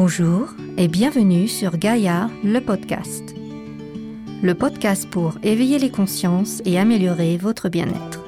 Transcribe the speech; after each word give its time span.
Bonjour 0.00 0.50
et 0.76 0.86
bienvenue 0.86 1.48
sur 1.48 1.76
Gaïa, 1.76 2.30
le 2.44 2.60
podcast. 2.60 3.34
Le 4.44 4.54
podcast 4.54 5.10
pour 5.10 5.34
éveiller 5.42 5.80
les 5.80 5.90
consciences 5.90 6.62
et 6.64 6.78
améliorer 6.78 7.36
votre 7.36 7.68
bien-être. 7.68 8.22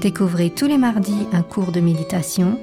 Découvrez 0.00 0.50
tous 0.50 0.66
les 0.66 0.78
mardis 0.78 1.26
un 1.32 1.42
cours 1.42 1.72
de 1.72 1.80
méditation 1.80 2.60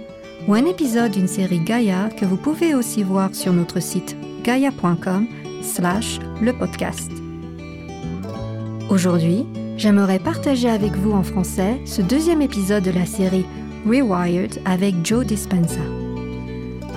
ou 0.48 0.54
un 0.54 0.64
épisode 0.64 1.12
d'une 1.12 1.28
série 1.28 1.60
Gaïa 1.60 2.08
que 2.18 2.24
vous 2.24 2.38
pouvez 2.38 2.74
aussi 2.74 3.04
voir 3.04 3.36
sur 3.36 3.52
notre 3.52 3.82
site 3.82 4.16
gaia.com 4.46 5.28
slash 5.62 6.20
le 6.42 6.54
podcast. 6.54 7.12
Aujourd'hui, 8.90 9.46
j'aimerais 9.76 10.20
partager 10.20 10.70
avec 10.70 10.94
vous 10.94 11.12
en 11.12 11.24
français 11.24 11.82
ce 11.84 12.02
deuxième 12.02 12.42
épisode 12.42 12.86
de 12.86 12.92
la 12.92 13.06
série 13.06 13.46
Rewired 13.86 14.62
avec 14.64 15.06
Joe 15.06 15.26
Dispenza. 15.26 15.82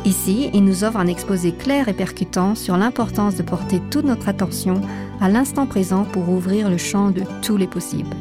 Ici, 0.08 0.48
il 0.54 0.64
nous 0.64 0.84
offre 0.84 0.96
un 0.96 1.06
exposé 1.06 1.52
clair 1.52 1.86
et 1.86 1.92
percutant 1.92 2.54
sur 2.54 2.78
l'importance 2.78 3.36
de 3.36 3.42
porter 3.42 3.78
toute 3.90 4.06
notre 4.06 4.30
attention 4.30 4.80
à 5.20 5.28
l'instant 5.28 5.66
présent 5.66 6.04
pour 6.04 6.30
ouvrir 6.30 6.70
le 6.70 6.78
champ 6.78 7.10
de 7.10 7.24
tous 7.42 7.58
les 7.58 7.66
possibles. 7.66 8.16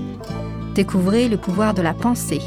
Découvrez 0.76 1.30
le 1.30 1.38
pouvoir 1.38 1.74
de 1.74 1.82
la 1.82 1.94
pensée. 1.94 2.42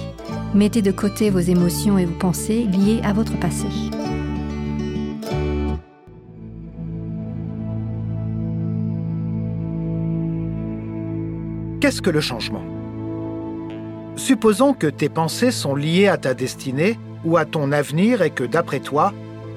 Mettez 0.53 0.83
de 0.83 0.91
côté 0.91 1.31
vos 1.31 1.39
émotions 1.39 1.97
et 1.97 2.05
vos 2.05 2.19
pensées 2.19 2.65
liées 2.65 3.01
à 3.03 3.15
votre 3.15 3.41
passé. 3.41 3.65
Qu'est-ce 11.81 12.03
que 12.03 12.11
le 12.11 12.21
changement? 12.21 12.63
Supposons 14.17 14.75
que 14.75 14.87
tes 14.87 15.09
pensées 15.09 15.51
sont 15.51 15.75
liées 15.75 16.09
à 16.09 16.19
ta 16.19 16.35
destinée 16.35 16.99
ou 17.25 17.39
à 17.39 17.47
ton 17.47 17.73
avenir 17.73 18.21
et 18.21 18.29
que, 18.29 18.45
d'après 18.45 18.81
toi, 18.81 19.15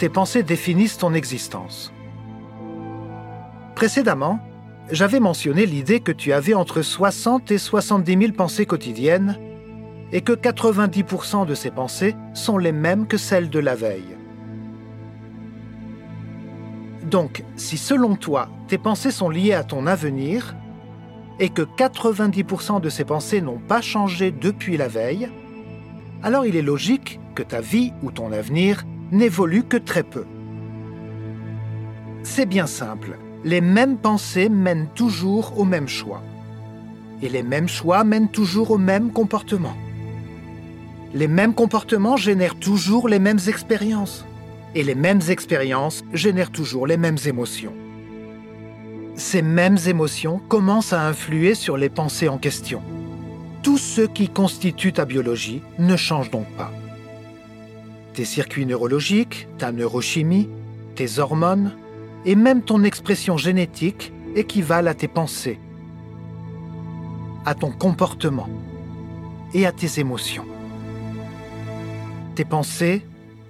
pensées 0.10 0.44
définissent 0.44 0.98
ton 0.98 1.14
existence. 1.14 1.94
Précédemment, 3.76 4.40
j'avais 4.92 5.20
mentionné 5.20 5.66
l'idée 5.66 6.00
que 6.00 6.12
tu 6.12 6.34
avais 6.34 6.54
entre 6.54 6.82
60 6.82 7.52
et 7.52 7.58
70 7.58 8.18
000 8.18 8.34
pensées 8.34 8.66
quotidiennes 8.66 9.38
et 10.12 10.22
que 10.22 10.34
90% 10.34 11.46
de 11.46 11.56
ces 11.56 11.72
pensées 11.72 12.16
sont 12.34 12.58
les 12.58 12.72
mêmes 12.72 13.08
que 13.08 13.18
celles 13.18 13.50
de 13.50 13.60
la 13.60 13.76
veille. 13.76 14.16
Donc, 17.10 17.44
si 17.56 17.78
selon 17.78 18.16
toi, 18.16 18.50
tes 18.68 18.78
pensées 18.78 19.12
sont 19.12 19.30
liées 19.30 19.54
à 19.54 19.64
ton 19.64 19.88
avenir 19.88 20.56
et 21.40 21.50
que 21.50 21.64
90% 21.64 22.80
de 22.80 22.90
ces 22.90 23.06
pensées 23.06 23.42
n'ont 23.42 23.60
pas 23.60 23.82
changé 23.82 24.32
depuis 24.32 24.78
la 24.78 24.88
veille, 24.88 25.30
alors 26.22 26.46
il 26.46 26.56
est 26.56 26.62
logique 26.62 27.20
que 27.36 27.44
ta 27.44 27.62
vie 27.62 27.92
ou 28.04 28.12
ton 28.12 28.32
avenir 28.32 28.84
n'évolue 29.14 29.64
que 29.64 29.78
très 29.78 30.04
peu. 30.04 30.26
C'est 32.24 32.48
bien 32.48 32.66
simple, 32.66 33.18
les 33.46 33.62
mêmes 33.62 33.98
pensées 33.98 34.50
mènent 34.50 34.88
toujours 34.96 35.60
au 35.60 35.66
même 35.66 35.88
choix. 35.88 36.24
Et 37.22 37.30
les 37.30 37.44
mêmes 37.44 37.68
choix 37.68 38.04
mènent 38.04 38.30
toujours 38.30 38.72
au 38.72 38.78
même 38.78 39.12
comportement. 39.12 39.76
Les 41.14 41.28
mêmes 41.28 41.54
comportements 41.54 42.18
génèrent 42.18 42.58
toujours 42.58 43.08
les 43.08 43.20
mêmes 43.20 43.40
expériences. 43.48 44.26
Et 44.74 44.84
les 44.84 44.96
mêmes 44.96 45.22
expériences 45.30 46.04
génèrent 46.12 46.52
toujours 46.52 46.88
les 46.88 46.98
mêmes 46.98 47.20
émotions. 47.26 47.74
Ces 49.16 49.44
mêmes 49.44 49.78
émotions 49.86 50.42
commencent 50.50 50.92
à 50.92 51.08
influer 51.08 51.54
sur 51.54 51.78
les 51.78 51.90
pensées 51.90 52.30
en 52.30 52.40
question. 52.40 52.82
Tout 53.62 53.78
ce 53.78 54.02
qui 54.02 54.28
constitue 54.28 54.92
ta 54.92 55.06
biologie 55.06 55.62
ne 55.78 55.96
change 55.96 56.32
donc 56.32 56.48
pas. 56.58 56.72
Tes 58.14 58.26
circuits 58.26 58.68
neurologiques, 58.68 59.48
ta 59.58 59.72
neurochimie, 59.72 60.48
tes 60.96 61.18
hormones 61.18 61.76
et 62.26 62.36
même 62.36 62.62
ton 62.62 62.84
expression 62.84 63.38
génétique 63.38 64.14
équivalent 64.36 64.92
à 64.92 64.94
tes 64.94 65.08
pensées, 65.08 65.60
à 67.46 67.56
ton 67.56 67.72
comportement 67.72 68.50
et 69.54 69.66
à 69.66 69.72
tes 69.72 70.00
émotions. 70.00 70.46
Tes 72.36 72.46
pensées, 72.46 73.06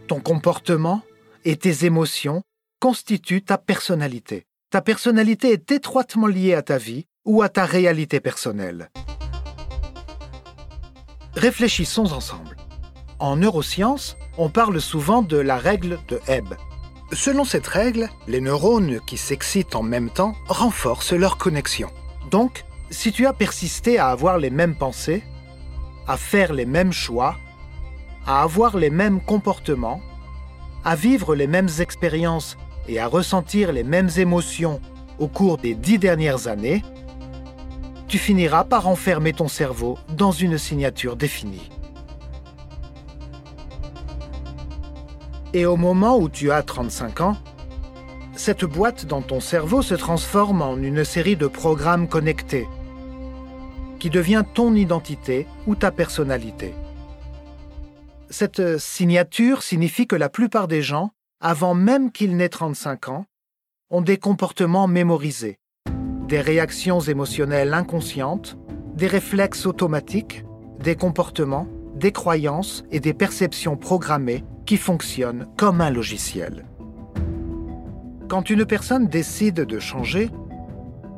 ton 0.08 0.22
comportement 0.22 1.02
et 1.44 1.58
tes 1.58 1.86
émotions 1.86 2.42
constituent 2.80 3.44
ta 3.44 3.58
personnalité. 3.58 4.46
Ta 4.70 4.82
personnalité 4.82 5.52
est 5.52 5.72
étroitement 5.72 6.28
liée 6.28 6.54
à 6.54 6.62
ta 6.62 6.78
vie 6.78 7.06
ou 7.26 7.42
à 7.42 7.50
ta 7.50 7.66
réalité 7.66 8.20
personnelle. 8.20 8.90
Réfléchissons 11.36 12.14
ensemble. 12.14 12.63
En 13.20 13.38
neurosciences, 13.38 14.18
on 14.38 14.50
parle 14.50 14.82
souvent 14.82 15.22
de 15.22 15.38
la 15.38 15.58
règle 15.58 16.00
de 16.08 16.20
Hebb. 16.28 16.56
Selon 17.12 17.44
cette 17.44 17.68
règle, 17.68 18.10
les 18.28 18.42
neurones 18.42 19.00
qui 19.06 19.18
s'excitent 19.18 19.76
en 19.76 19.84
même 19.84 20.10
temps 20.10 20.34
renforcent 20.48 21.14
leur 21.14 21.38
connexion. 21.38 21.90
Donc, 22.32 22.66
si 22.90 23.12
tu 23.12 23.26
as 23.26 23.34
persisté 23.34 24.00
à 24.00 24.08
avoir 24.08 24.38
les 24.38 24.50
mêmes 24.50 24.76
pensées, 24.76 25.24
à 26.08 26.18
faire 26.18 26.54
les 26.54 26.66
mêmes 26.66 26.94
choix, 26.94 27.38
à 28.26 28.42
avoir 28.42 28.78
les 28.78 28.90
mêmes 28.90 29.22
comportements, 29.22 30.02
à 30.84 30.96
vivre 30.96 31.36
les 31.36 31.48
mêmes 31.48 31.70
expériences 31.80 32.58
et 32.88 33.00
à 33.00 33.08
ressentir 33.08 33.72
les 33.72 33.84
mêmes 33.84 34.10
émotions 34.18 34.82
au 35.20 35.28
cours 35.28 35.58
des 35.58 35.76
dix 35.76 36.00
dernières 36.00 36.48
années, 36.48 36.84
tu 38.08 38.18
finiras 38.18 38.64
par 38.64 38.88
enfermer 38.88 39.34
ton 39.34 39.48
cerveau 39.48 39.98
dans 40.10 40.32
une 40.32 40.58
signature 40.58 41.16
définie. 41.16 41.70
Et 45.54 45.66
au 45.66 45.78
moment 45.78 46.18
où 46.18 46.30
tu 46.30 46.52
as 46.52 46.64
35 46.64 47.22
ans, 47.22 47.38
cette 48.36 48.66
boîte 48.66 49.06
dans 49.06 49.22
ton 49.22 49.40
cerveau 49.40 49.82
se 49.82 49.94
transforme 49.94 50.62
en 50.62 50.78
une 50.78 51.04
série 51.04 51.36
de 51.36 51.48
programmes 51.48 52.08
connectés 52.08 52.68
qui 54.00 54.10
devient 54.10 54.44
ton 54.54 54.74
identité 54.74 55.48
ou 55.68 55.76
ta 55.76 55.92
personnalité. 55.92 56.74
Cette 58.30 58.80
signature 58.80 59.62
signifie 59.62 60.08
que 60.08 60.16
la 60.16 60.30
plupart 60.30 60.68
des 60.68 60.82
gens, 60.82 61.12
avant 61.40 61.76
même 61.76 62.12
qu'ils 62.12 62.36
n'aient 62.36 62.50
35 62.50 63.10
ans, 63.10 63.26
ont 63.92 64.02
des 64.02 64.18
comportements 64.18 64.88
mémorisés 64.88 65.60
des 66.28 66.42
réactions 66.42 67.00
émotionnelles 67.00 67.76
inconscientes, 67.76 68.58
des 68.96 69.06
réflexes 69.06 69.68
automatiques, 69.68 70.46
des 70.80 70.96
comportements, 70.96 71.68
des 71.96 72.12
croyances 72.12 72.84
et 72.90 73.00
des 73.00 73.14
perceptions 73.14 73.78
programmées 73.78 74.44
qui 74.66 74.78
fonctionnent 74.78 75.48
comme 75.58 75.82
un 75.82 75.90
logiciel. 75.90 76.66
Quand 78.28 78.50
une 78.50 78.66
personne 78.66 79.08
décide 79.08 79.62
de 79.62 79.80
changer, 79.80 80.30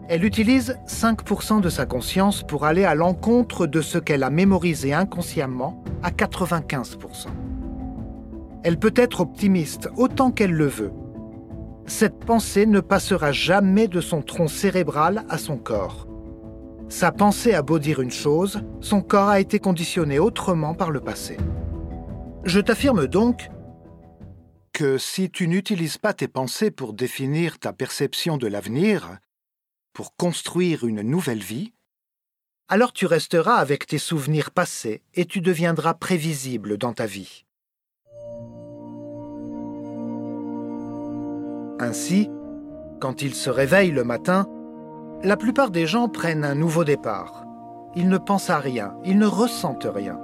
elle 0.08 0.24
utilise 0.24 0.78
5% 0.88 1.62
de 1.62 1.70
sa 1.70 1.86
conscience 1.86 2.44
pour 2.44 2.66
aller 2.66 2.86
à 2.86 2.96
l'encontre 2.96 3.68
de 3.68 3.82
ce 3.82 3.98
qu'elle 3.98 4.24
a 4.24 4.30
mémorisé 4.30 4.94
inconsciemment 4.94 5.84
à 6.04 6.12
95%. 6.12 7.28
Elle 8.64 8.78
peut 8.78 8.94
être 8.96 9.22
optimiste 9.22 9.90
autant 9.96 10.32
qu'elle 10.32 10.54
le 10.54 10.68
veut, 10.68 10.92
cette 11.88 12.26
pensée 12.26 12.66
ne 12.66 12.80
passera 12.80 13.32
jamais 13.32 13.88
de 13.88 14.02
son 14.02 14.24
tronc 14.24 14.48
cérébral 14.48 15.24
à 15.30 15.38
son 15.38 15.58
corps. 15.58 16.08
Sa 16.90 17.12
pensée 17.12 17.54
a 17.54 17.62
beau 17.62 17.78
dire 17.78 18.00
une 18.00 18.12
chose, 18.12 18.62
son 18.82 19.02
corps 19.02 19.30
a 19.30 19.40
été 19.40 19.60
conditionné 19.60 20.18
autrement 20.18 20.74
par 20.74 20.90
le 20.90 21.00
passé. 21.00 21.38
Je 22.46 22.60
t'affirme 22.60 23.08
donc 23.08 23.50
que 24.72 25.00
si 25.00 25.32
tu 25.32 25.48
n'utilises 25.48 25.98
pas 25.98 26.14
tes 26.14 26.28
pensées 26.28 26.70
pour 26.70 26.94
définir 26.94 27.58
ta 27.58 27.74
perception 27.74 28.38
de 28.38 28.46
l'avenir, 28.46 29.18
pour 29.94 30.16
construire 30.16 30.86
une 30.86 31.02
nouvelle 31.02 31.42
vie, 31.42 31.74
alors 32.68 32.94
tu 32.94 33.08
resteras 33.08 33.56
avec 33.56 33.88
tes 33.88 33.98
souvenirs 33.98 34.52
passés 34.52 35.02
et 35.16 35.26
tu 35.26 35.42
deviendras 35.42 35.96
prévisible 35.96 36.78
dans 36.78 36.94
ta 36.94 37.08
vie. 37.08 37.46
Ainsi, 41.80 42.30
quand 43.00 43.24
ils 43.24 43.36
se 43.36 43.50
réveillent 43.50 43.92
le 43.92 44.04
matin, 44.04 44.48
la 45.24 45.36
plupart 45.36 45.72
des 45.72 45.88
gens 45.88 46.10
prennent 46.10 46.46
un 46.46 46.56
nouveau 46.56 46.84
départ. 46.84 47.44
Ils 47.96 48.08
ne 48.08 48.20
pensent 48.20 48.52
à 48.52 48.60
rien, 48.60 48.96
ils 49.04 49.18
ne 49.18 49.26
ressentent 49.26 49.88
rien. 49.92 50.20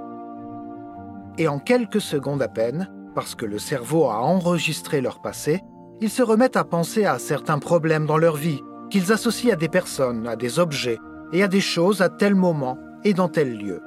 Et 1.38 1.48
en 1.48 1.58
quelques 1.58 2.00
secondes 2.00 2.42
à 2.42 2.48
peine, 2.48 2.90
parce 3.14 3.34
que 3.34 3.46
le 3.46 3.58
cerveau 3.58 4.04
a 4.04 4.20
enregistré 4.20 5.00
leur 5.00 5.20
passé, 5.20 5.62
ils 6.00 6.10
se 6.10 6.22
remettent 6.22 6.56
à 6.56 6.64
penser 6.64 7.04
à 7.04 7.18
certains 7.18 7.58
problèmes 7.58 8.06
dans 8.06 8.18
leur 8.18 8.36
vie, 8.36 8.60
qu'ils 8.90 9.12
associent 9.12 9.52
à 9.52 9.56
des 9.56 9.68
personnes, 9.68 10.26
à 10.26 10.36
des 10.36 10.58
objets 10.58 10.98
et 11.32 11.42
à 11.42 11.48
des 11.48 11.60
choses 11.60 12.02
à 12.02 12.08
tel 12.08 12.34
moment 12.34 12.76
et 13.04 13.14
dans 13.14 13.28
tel 13.28 13.56
lieu. 13.56 13.82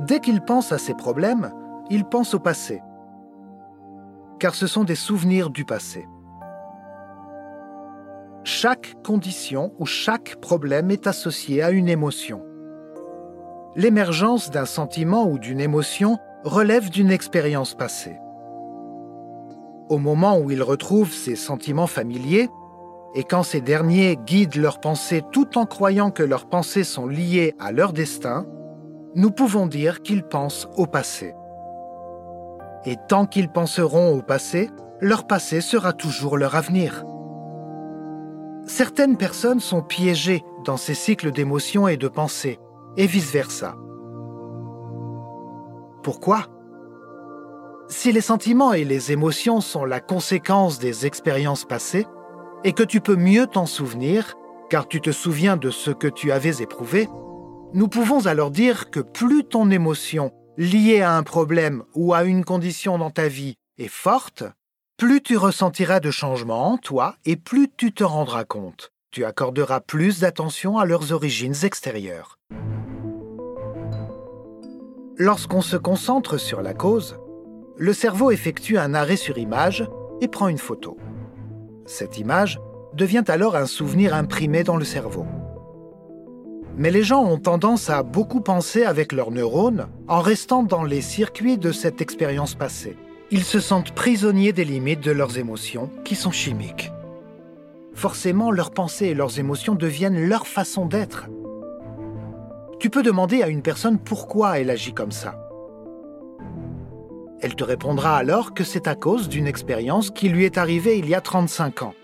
Dès 0.00 0.20
qu'ils 0.20 0.42
pensent 0.42 0.72
à 0.72 0.78
ces 0.78 0.94
problèmes, 0.94 1.52
ils 1.90 2.04
pensent 2.04 2.34
au 2.34 2.40
passé 2.40 2.82
car 4.40 4.54
ce 4.54 4.66
sont 4.66 4.82
des 4.82 4.96
souvenirs 4.96 5.50
du 5.50 5.64
passé. 5.64 6.08
Chaque 8.42 8.96
condition 9.04 9.72
ou 9.78 9.86
chaque 9.86 10.40
problème 10.40 10.90
est 10.90 11.06
associé 11.06 11.62
à 11.62 11.70
une 11.70 11.88
émotion. 11.88 12.42
L'émergence 13.76 14.50
d'un 14.50 14.64
sentiment 14.64 15.28
ou 15.28 15.38
d'une 15.38 15.60
émotion 15.60 16.18
relève 16.44 16.90
d'une 16.90 17.10
expérience 17.10 17.74
passée. 17.74 18.18
au 19.88 19.98
moment 19.98 20.38
où 20.38 20.52
ils 20.52 20.62
retrouvent 20.62 21.12
ces 21.12 21.34
sentiments 21.34 21.88
familiers, 21.88 22.48
et 23.16 23.24
quand 23.24 23.42
ces 23.42 23.60
derniers 23.60 24.16
guident 24.16 24.54
leurs 24.54 24.78
pensées 24.78 25.22
tout 25.32 25.58
en 25.58 25.66
croyant 25.66 26.12
que 26.12 26.22
leurs 26.22 26.48
pensées 26.48 26.84
sont 26.84 27.08
liées 27.08 27.56
à 27.58 27.72
leur 27.72 27.92
destin, 27.92 28.46
nous 29.16 29.32
pouvons 29.32 29.66
dire 29.66 30.02
qu'ils 30.02 30.22
pensent 30.22 30.68
au 30.76 30.86
passé. 30.86 31.34
Et 32.86 32.96
tant 33.08 33.26
qu'ils 33.26 33.48
penseront 33.48 34.16
au 34.16 34.22
passé, 34.22 34.70
leur 35.00 35.26
passé 35.26 35.60
sera 35.60 35.92
toujours 35.92 36.38
leur 36.38 36.54
avenir. 36.54 37.04
Certaines 38.66 39.16
personnes 39.16 39.58
sont 39.58 39.82
piégées 39.82 40.44
dans 40.64 40.76
ces 40.76 40.94
cycles 40.94 41.32
d'émotions 41.32 41.88
et 41.88 41.96
de 41.96 42.06
pensées, 42.06 42.60
et 42.96 43.06
vice-versa. 43.06 43.76
Pourquoi? 46.02 46.46
Si 47.88 48.12
les 48.12 48.20
sentiments 48.20 48.72
et 48.72 48.84
les 48.84 49.12
émotions 49.12 49.60
sont 49.60 49.84
la 49.84 50.00
conséquence 50.00 50.78
des 50.78 51.06
expériences 51.06 51.64
passées, 51.64 52.06
et 52.64 52.72
que 52.72 52.82
tu 52.82 53.00
peux 53.00 53.16
mieux 53.16 53.46
t'en 53.46 53.66
souvenir, 53.66 54.34
car 54.68 54.86
tu 54.86 55.00
te 55.00 55.10
souviens 55.10 55.56
de 55.56 55.70
ce 55.70 55.90
que 55.90 56.06
tu 56.06 56.30
avais 56.30 56.62
éprouvé, 56.62 57.08
nous 57.72 57.88
pouvons 57.88 58.26
alors 58.26 58.50
dire 58.50 58.90
que 58.90 59.00
plus 59.00 59.44
ton 59.44 59.70
émotion 59.70 60.32
liée 60.56 61.00
à 61.00 61.16
un 61.16 61.22
problème 61.22 61.84
ou 61.94 62.14
à 62.14 62.24
une 62.24 62.44
condition 62.44 62.98
dans 62.98 63.10
ta 63.10 63.28
vie 63.28 63.56
est 63.78 63.88
forte, 63.88 64.44
plus 64.96 65.22
tu 65.22 65.36
ressentiras 65.36 66.00
de 66.00 66.10
changements 66.10 66.72
en 66.72 66.78
toi 66.78 67.16
et 67.24 67.36
plus 67.36 67.68
tu 67.76 67.92
te 67.92 68.04
rendras 68.04 68.44
compte. 68.44 68.92
Tu 69.12 69.24
accorderas 69.24 69.80
plus 69.80 70.20
d'attention 70.20 70.78
à 70.78 70.84
leurs 70.84 71.12
origines 71.12 71.64
extérieures. 71.64 72.38
Lorsqu'on 75.16 75.62
se 75.62 75.76
concentre 75.76 76.38
sur 76.38 76.62
la 76.62 76.74
cause, 76.74 77.18
le 77.76 77.92
cerveau 77.92 78.30
effectue 78.30 78.78
un 78.78 78.94
arrêt 78.94 79.16
sur 79.16 79.36
image 79.36 79.84
et 80.20 80.28
prend 80.28 80.46
une 80.46 80.58
photo. 80.58 80.96
Cette 81.86 82.18
image 82.18 82.60
devient 82.94 83.24
alors 83.26 83.56
un 83.56 83.66
souvenir 83.66 84.14
imprimé 84.14 84.62
dans 84.62 84.76
le 84.76 84.84
cerveau. 84.84 85.26
Mais 86.76 86.92
les 86.92 87.02
gens 87.02 87.24
ont 87.24 87.38
tendance 87.38 87.90
à 87.90 88.04
beaucoup 88.04 88.40
penser 88.40 88.84
avec 88.84 89.10
leurs 89.10 89.32
neurones 89.32 89.88
en 90.06 90.20
restant 90.20 90.62
dans 90.62 90.84
les 90.84 91.00
circuits 91.00 91.58
de 91.58 91.72
cette 91.72 92.00
expérience 92.00 92.54
passée. 92.54 92.96
Ils 93.32 93.44
se 93.44 93.58
sentent 93.58 93.92
prisonniers 93.92 94.52
des 94.52 94.64
limites 94.64 95.02
de 95.02 95.10
leurs 95.10 95.36
émotions 95.36 95.90
qui 96.04 96.14
sont 96.14 96.30
chimiques. 96.30 96.92
Forcément, 98.00 98.50
leurs 98.50 98.70
pensées 98.70 99.08
et 99.08 99.14
leurs 99.14 99.38
émotions 99.38 99.74
deviennent 99.74 100.26
leur 100.26 100.46
façon 100.46 100.86
d'être. 100.86 101.28
Tu 102.78 102.88
peux 102.88 103.02
demander 103.02 103.42
à 103.42 103.48
une 103.48 103.60
personne 103.60 103.98
pourquoi 103.98 104.58
elle 104.58 104.70
agit 104.70 104.94
comme 104.94 105.12
ça. 105.12 105.38
Elle 107.42 107.54
te 107.54 107.62
répondra 107.62 108.16
alors 108.16 108.54
que 108.54 108.64
c'est 108.64 108.88
à 108.88 108.94
cause 108.94 109.28
d'une 109.28 109.46
expérience 109.46 110.10
qui 110.10 110.30
lui 110.30 110.46
est 110.46 110.56
arrivée 110.56 110.96
il 110.96 111.10
y 111.10 111.14
a 111.14 111.20
35 111.20 111.82
ans. 111.82 111.94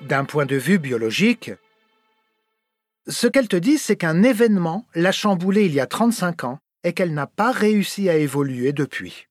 D'un 0.00 0.24
point 0.24 0.46
de 0.46 0.54
vue 0.54 0.78
biologique, 0.78 1.50
ce 3.08 3.26
qu'elle 3.26 3.48
te 3.48 3.56
dit, 3.56 3.76
c'est 3.76 3.96
qu'un 3.96 4.22
événement 4.22 4.86
l'a 4.94 5.10
chamboulée 5.10 5.64
il 5.64 5.74
y 5.74 5.80
a 5.80 5.86
35 5.86 6.44
ans 6.44 6.58
et 6.84 6.92
qu'elle 6.92 7.12
n'a 7.12 7.26
pas 7.26 7.50
réussi 7.50 8.08
à 8.08 8.14
évoluer 8.14 8.72
depuis. 8.72 9.26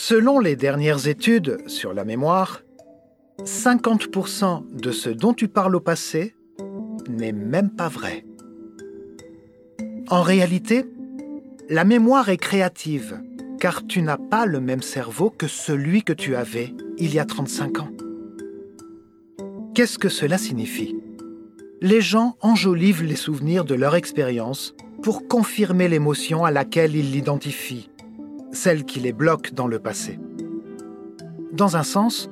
Selon 0.00 0.38
les 0.38 0.54
dernières 0.54 1.08
études 1.08 1.68
sur 1.68 1.92
la 1.92 2.04
mémoire, 2.04 2.62
50% 3.42 4.62
de 4.72 4.92
ce 4.92 5.10
dont 5.10 5.34
tu 5.34 5.48
parles 5.48 5.74
au 5.74 5.80
passé 5.80 6.36
n'est 7.10 7.32
même 7.32 7.68
pas 7.68 7.88
vrai. 7.88 8.24
En 10.08 10.22
réalité, 10.22 10.84
la 11.68 11.82
mémoire 11.84 12.28
est 12.28 12.38
créative, 12.38 13.20
car 13.58 13.86
tu 13.88 14.00
n'as 14.00 14.16
pas 14.16 14.46
le 14.46 14.60
même 14.60 14.82
cerveau 14.82 15.30
que 15.30 15.48
celui 15.48 16.04
que 16.04 16.12
tu 16.12 16.36
avais 16.36 16.72
il 16.96 17.12
y 17.12 17.18
a 17.18 17.24
35 17.24 17.80
ans. 17.80 17.90
Qu'est-ce 19.74 19.98
que 19.98 20.08
cela 20.08 20.38
signifie? 20.38 20.96
Les 21.82 22.00
gens 22.00 22.36
enjolivent 22.40 23.02
les 23.02 23.16
souvenirs 23.16 23.64
de 23.64 23.74
leur 23.74 23.96
expérience 23.96 24.76
pour 25.02 25.26
confirmer 25.26 25.88
l'émotion 25.88 26.44
à 26.44 26.52
laquelle 26.52 26.94
ils 26.94 27.10
l'identifient, 27.10 27.90
celle 28.52 28.84
qui 28.84 29.00
les 29.00 29.12
bloque 29.12 29.52
dans 29.52 29.66
le 29.66 29.78
passé. 29.78 30.18
Dans 31.52 31.76
un 31.76 31.82
sens, 31.82 32.30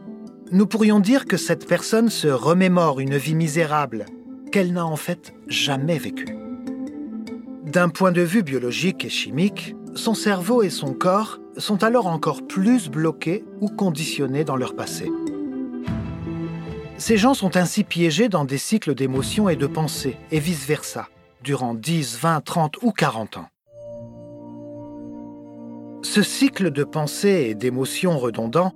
nous 0.53 0.67
pourrions 0.67 1.01
dire 1.01 1.25
que 1.25 1.37
cette 1.37 1.67
personne 1.67 2.09
se 2.09 2.29
remémore 2.29 3.01
une 3.01 3.17
vie 3.17 3.35
misérable 3.35 4.07
qu'elle 4.53 4.73
n'a 4.73 4.87
en 4.87 4.97
fait 4.97 5.35
jamais 5.49 5.99
vécue. 5.99 6.37
D'un 7.65 7.89
point 7.89 8.13
de 8.13 8.23
vue 8.23 8.43
biologique 8.43 9.05
et 9.05 9.09
chimique, 9.09 9.75
son 9.95 10.15
cerveau 10.15 10.63
et 10.63 10.71
son 10.71 10.93
corps 10.93 11.41
sont 11.57 11.83
alors 11.83 12.07
encore 12.07 12.47
plus 12.47 12.89
bloqués 12.89 13.45
ou 13.61 13.69
conditionnés 13.69 14.45
dans 14.45 14.57
leur 14.57 14.77
passé. 14.77 15.11
Ces 16.99 17.17
gens 17.17 17.35
sont 17.35 17.57
ainsi 17.57 17.85
piégés 17.85 18.29
dans 18.29 18.45
des 18.45 18.59
cycles 18.59 18.95
d'émotions 18.95 19.49
et 19.49 19.57
de 19.57 19.67
pensées, 19.67 20.17
et 20.31 20.39
vice-versa, 20.39 21.09
durant 21.43 21.75
10, 21.75 22.19
20, 22.19 22.41
30 22.41 22.83
ou 22.83 22.93
40 22.93 23.39
ans. 23.39 23.49
Ce 26.09 26.23
cycle 26.23 26.71
de 26.71 26.85
pensées 26.85 27.49
et 27.51 27.55
d'émotions 27.57 28.17
redondants 28.17 28.73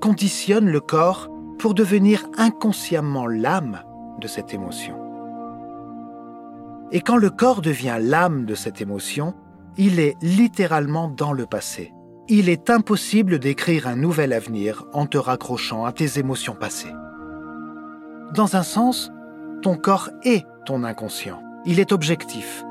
conditionne 0.00 0.70
le 0.70 0.78
corps 0.78 1.28
pour 1.58 1.74
devenir 1.74 2.28
inconsciemment 2.38 3.26
l'âme 3.26 3.82
de 4.20 4.28
cette 4.28 4.54
émotion. 4.54 4.94
Et 6.92 7.00
quand 7.00 7.16
le 7.16 7.30
corps 7.30 7.60
devient 7.60 7.98
l'âme 8.00 8.44
de 8.46 8.54
cette 8.54 8.80
émotion, 8.80 9.34
il 9.76 9.98
est 9.98 10.14
littéralement 10.22 11.08
dans 11.08 11.32
le 11.32 11.44
passé. 11.44 11.92
Il 12.28 12.48
est 12.48 12.70
impossible 12.70 13.40
d'écrire 13.40 13.88
un 13.88 13.96
nouvel 13.96 14.32
avenir 14.32 14.84
en 14.92 15.06
te 15.06 15.18
raccrochant 15.18 15.86
à 15.86 15.92
tes 15.92 16.20
émotions 16.20 16.54
passées. 16.54 16.94
Dans 18.32 18.54
un 18.54 18.62
sens, 18.62 19.10
ton 19.60 19.76
corps 19.76 20.08
est 20.22 20.46
ton 20.66 20.84
inconscient. 20.84 21.42
Il 21.66 21.80
est 21.80 21.90
objectif. 21.90 22.64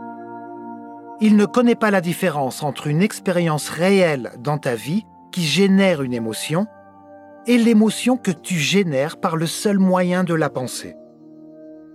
Il 1.19 1.35
ne 1.35 1.45
connaît 1.45 1.75
pas 1.75 1.89
la 1.89 2.01
différence 2.01 2.61
entre 2.61 2.85
une 2.85 3.01
expérience 3.01 3.69
réelle 3.69 4.31
dans 4.37 4.59
ta 4.59 4.75
vie 4.75 5.05
qui 5.31 5.43
génère 5.43 6.03
une 6.03 6.13
émotion 6.13 6.67
et 7.47 7.57
l'émotion 7.57 8.17
que 8.17 8.29
tu 8.29 8.55
génères 8.55 9.17
par 9.17 9.35
le 9.35 9.47
seul 9.47 9.79
moyen 9.79 10.23
de 10.23 10.35
la 10.35 10.49
pensée. 10.49 10.95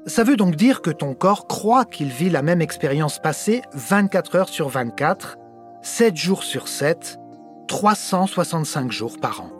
Ça 0.06 0.24
veut 0.24 0.36
donc 0.36 0.56
dire 0.56 0.82
que 0.82 0.90
ton 0.90 1.14
corps 1.14 1.46
croit 1.46 1.84
qu'il 1.84 2.08
vit 2.08 2.30
la 2.30 2.42
même 2.42 2.60
expérience 2.60 3.20
passée 3.20 3.62
24 3.74 4.34
heures 4.34 4.48
sur 4.48 4.68
24, 4.68 5.38
7 5.82 6.16
jours 6.16 6.42
sur 6.42 6.66
7, 6.66 7.20
365 7.68 8.90
jours 8.90 9.18
par 9.20 9.42
an. 9.42 9.50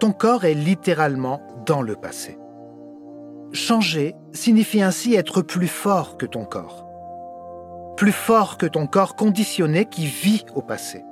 Ton 0.00 0.12
corps 0.12 0.44
est 0.44 0.54
littéralement 0.54 1.40
dans 1.64 1.80
le 1.80 1.96
passé. 1.96 2.38
Changer 3.54 4.16
signifie 4.32 4.82
ainsi 4.82 5.14
être 5.14 5.40
plus 5.40 5.68
fort 5.68 6.16
que 6.16 6.26
ton 6.26 6.44
corps. 6.44 6.84
Plus 7.96 8.10
fort 8.10 8.58
que 8.58 8.66
ton 8.66 8.88
corps 8.88 9.14
conditionné 9.14 9.86
qui 9.88 10.06
vit 10.06 10.44
au 10.56 10.60
passé. 10.60 11.04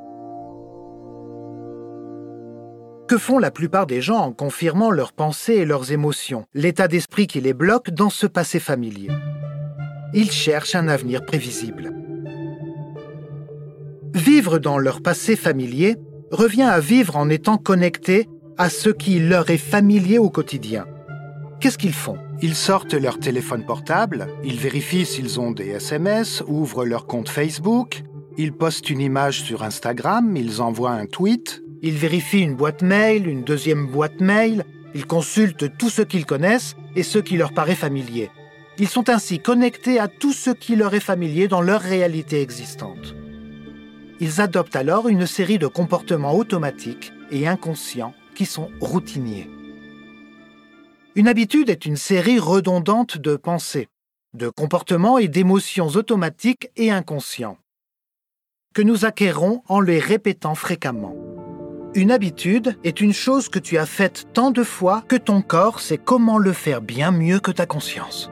Que 3.06 3.16
font 3.16 3.38
la 3.38 3.52
plupart 3.52 3.86
des 3.86 4.00
gens 4.00 4.18
en 4.18 4.32
confirmant 4.32 4.90
leurs 4.90 5.12
pensées 5.12 5.54
et 5.54 5.64
leurs 5.64 5.92
émotions, 5.92 6.44
l'état 6.52 6.88
d'esprit 6.88 7.28
qui 7.28 7.40
les 7.40 7.54
bloque 7.54 7.90
dans 7.90 8.10
ce 8.10 8.26
passé 8.26 8.58
familier? 8.58 9.12
Ils 10.12 10.32
cherchent 10.32 10.74
un 10.74 10.88
avenir 10.88 11.24
prévisible. 11.24 11.94
Vivre 14.14 14.58
dans 14.58 14.78
leur 14.78 15.00
passé 15.00 15.36
familier 15.36 15.96
revient 16.32 16.62
à 16.62 16.80
vivre 16.80 17.16
en 17.16 17.28
étant 17.28 17.56
connecté 17.56 18.28
à 18.58 18.68
ce 18.68 18.90
qui 18.90 19.20
leur 19.20 19.48
est 19.50 19.58
familier 19.58 20.18
au 20.18 20.28
quotidien. 20.28 20.86
Qu'est-ce 21.62 21.78
qu'ils 21.78 21.92
font? 21.92 22.18
Ils 22.42 22.56
sortent 22.56 22.94
leur 22.94 23.20
téléphone 23.20 23.64
portable, 23.64 24.26
ils 24.42 24.58
vérifient 24.58 25.06
s'ils 25.06 25.38
ont 25.38 25.52
des 25.52 25.68
SMS, 25.68 26.42
ouvrent 26.48 26.84
leur 26.84 27.06
compte 27.06 27.28
Facebook, 27.28 28.02
ils 28.36 28.52
postent 28.52 28.90
une 28.90 29.00
image 29.00 29.42
sur 29.42 29.62
Instagram, 29.62 30.36
ils 30.36 30.60
envoient 30.60 30.90
un 30.90 31.06
tweet, 31.06 31.62
ils 31.80 31.94
vérifient 31.94 32.40
une 32.40 32.56
boîte 32.56 32.82
mail, 32.82 33.28
une 33.28 33.44
deuxième 33.44 33.86
boîte 33.86 34.20
mail, 34.20 34.64
ils 34.96 35.06
consultent 35.06 35.78
tout 35.78 35.88
ce 35.88 36.02
qu'ils 36.02 36.26
connaissent 36.26 36.74
et 36.96 37.04
ce 37.04 37.20
qui 37.20 37.36
leur 37.36 37.52
paraît 37.52 37.76
familier. 37.76 38.32
Ils 38.80 38.88
sont 38.88 39.08
ainsi 39.08 39.38
connectés 39.38 40.00
à 40.00 40.08
tout 40.08 40.32
ce 40.32 40.50
qui 40.50 40.74
leur 40.74 40.94
est 40.94 40.98
familier 40.98 41.46
dans 41.46 41.62
leur 41.62 41.80
réalité 41.80 42.42
existante. 42.42 43.14
Ils 44.18 44.40
adoptent 44.40 44.74
alors 44.74 45.08
une 45.08 45.28
série 45.28 45.60
de 45.60 45.68
comportements 45.68 46.36
automatiques 46.36 47.12
et 47.30 47.46
inconscients 47.46 48.14
qui 48.34 48.46
sont 48.46 48.68
routiniers. 48.80 49.48
Une 51.14 51.28
habitude 51.28 51.68
est 51.68 51.84
une 51.84 51.96
série 51.96 52.38
redondante 52.38 53.18
de 53.18 53.36
pensées, 53.36 53.88
de 54.32 54.48
comportements 54.48 55.18
et 55.18 55.28
d'émotions 55.28 55.88
automatiques 55.88 56.70
et 56.76 56.90
inconscients 56.90 57.58
que 58.72 58.82
nous 58.82 59.04
acquérons 59.04 59.62
en 59.68 59.80
les 59.80 59.98
répétant 59.98 60.54
fréquemment. 60.54 61.14
Une 61.94 62.10
habitude 62.10 62.78
est 62.84 63.02
une 63.02 63.12
chose 63.12 63.50
que 63.50 63.58
tu 63.58 63.76
as 63.76 63.84
faite 63.84 64.28
tant 64.32 64.50
de 64.50 64.64
fois 64.64 65.04
que 65.06 65.16
ton 65.16 65.42
corps 65.42 65.80
sait 65.80 65.98
comment 65.98 66.38
le 66.38 66.54
faire 66.54 66.80
bien 66.80 67.10
mieux 67.10 67.38
que 67.38 67.50
ta 67.50 67.66
conscience. 67.66 68.30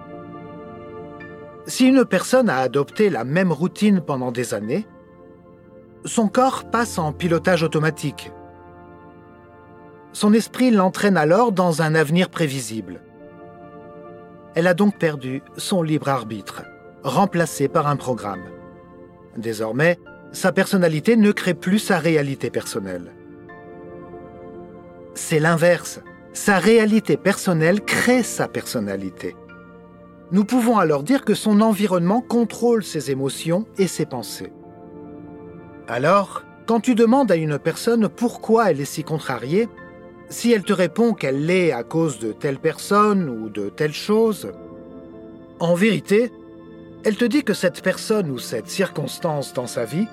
Si 1.67 1.87
une 1.87 2.07
personne 2.07 2.49
a 2.49 2.57
adopté 2.57 3.11
la 3.11 3.25
même 3.25 3.53
routine 3.53 4.01
pendant 4.01 4.33
des 4.33 4.55
années, 4.55 4.87
son 6.07 6.29
corps 6.29 6.65
passe 6.71 6.99
en 6.99 7.13
pilotage 7.13 7.63
automatique. 7.63 8.33
Son 10.13 10.33
esprit 10.33 10.71
l'entraîne 10.71 11.17
alors 11.17 11.53
dans 11.53 11.83
un 11.83 11.95
avenir 11.95 12.31
prévisible. 12.31 13.01
Elle 14.55 14.67
a 14.67 14.75
donc 14.75 14.99
perdu 14.99 15.43
son 15.57 15.83
libre 15.83 16.09
arbitre, 16.09 16.65
remplacé 17.05 17.69
par 17.69 17.87
un 17.87 17.97
programme. 17.97 18.43
Désormais, 19.37 19.99
sa 20.33 20.53
personnalité 20.53 21.17
ne 21.17 21.33
crée 21.33 21.55
plus 21.55 21.79
sa 21.79 21.99
réalité 21.99 22.51
personnelle. 22.51 23.13
C'est 25.15 25.41
l'inverse. 25.41 26.01
Sa 26.33 26.59
réalité 26.59 27.17
personnelle 27.17 27.81
crée 27.81 28.23
sa 28.23 28.49
personnalité. 28.49 29.37
Nous 30.33 30.45
pouvons 30.45 30.79
alors 30.79 31.03
dire 31.03 31.25
que 31.25 31.35
son 31.35 31.61
environnement 31.61 32.21
contrôle 32.21 32.85
ses 32.85 33.11
émotions 33.11 33.67
et 33.79 33.89
ses 33.89 34.07
pensées. 34.07 34.53
Alors, 35.89 36.45
quand 36.67 36.79
tu 36.79 36.95
demandes 36.95 37.33
à 37.33 37.37
une 37.37 37.59
personne 37.59 38.09
pourquoi 38.09 38.71
elle 38.71 38.81
est 38.81 38.85
si 38.85 39.03
contrariée, 39.03 39.69
si 40.31 40.53
elle 40.53 40.63
te 40.63 40.73
répond 40.73 41.13
qu'elle 41.13 41.45
l'est 41.45 41.73
à 41.73 41.83
cause 41.83 42.21
de 42.21 42.33
telle 42.33 42.59
personne 42.59 43.29
ou 43.29 43.51
de 43.51 43.69
telle 43.69 43.93
chose, 43.93 44.53
en 45.59 45.75
vérité, 45.75 46.33
elle 47.05 47.17
te 47.17 47.25
dit 47.25 47.43
que 47.43 47.53
cette 47.53 47.83
personne 47.83 48.31
ou 48.31 48.39
cette 48.39 48.69
circonstance 48.69 49.53
dans 49.53 49.67
sa 49.67 49.85
vie 49.85 50.07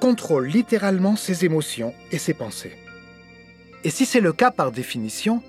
contrôle 0.00 0.46
littéralement 0.46 1.16
ses 1.16 1.44
émotions 1.44 1.92
et 2.10 2.18
ses 2.18 2.34
pensées. 2.34 2.76
Et 3.84 3.90
si 3.90 4.06
c'est 4.06 4.20
le 4.20 4.32
cas 4.32 4.50
par 4.50 4.72
définition, 4.72 5.42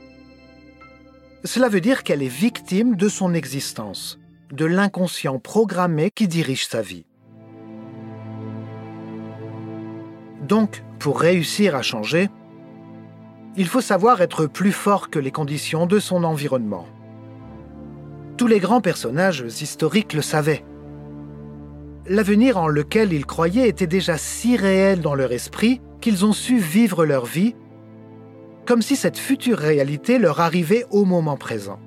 cela 1.46 1.70
veut 1.70 1.82
dire 1.82 2.04
qu'elle 2.04 2.22
est 2.22 2.28
victime 2.28 2.96
de 2.96 3.08
son 3.08 3.34
existence, 3.34 4.20
de 4.52 4.66
l'inconscient 4.66 5.40
programmé 5.40 6.12
qui 6.12 6.28
dirige 6.28 6.68
sa 6.68 6.82
vie. 6.82 7.06
Donc, 10.42 10.84
pour 11.00 11.22
réussir 11.22 11.76
à 11.76 11.82
changer, 11.82 12.30
il 13.60 13.68
faut 13.68 13.82
savoir 13.82 14.22
être 14.22 14.46
plus 14.46 14.72
fort 14.72 15.10
que 15.10 15.20
les 15.20 15.32
conditions 15.32 15.86
de 15.86 16.00
son 16.00 16.24
environnement. 16.24 16.88
Tous 18.38 18.48
les 18.48 18.60
grands 18.60 18.80
personnages 18.80 19.44
historiques 19.50 20.14
le 20.14 20.22
savaient. 20.22 20.64
L'avenir 22.08 22.58
en 22.58 22.70
lequel 22.70 23.12
ils 23.12 23.26
croyaient 23.26 23.68
était 23.68 23.86
déjà 23.86 24.18
si 24.18 24.56
réel 24.56 25.02
dans 25.02 25.14
leur 25.14 25.34
esprit 25.34 25.82
qu'ils 26.00 26.26
ont 26.26 26.32
su 26.32 26.58
vivre 26.58 27.06
leur 27.06 27.26
vie 27.26 27.54
comme 28.66 28.82
si 28.82 28.96
cette 28.96 29.18
future 29.18 29.58
réalité 29.58 30.20
leur 30.20 30.40
arrivait 30.40 30.86
au 30.90 31.04
moment 31.04 31.36
présent. 31.36 31.80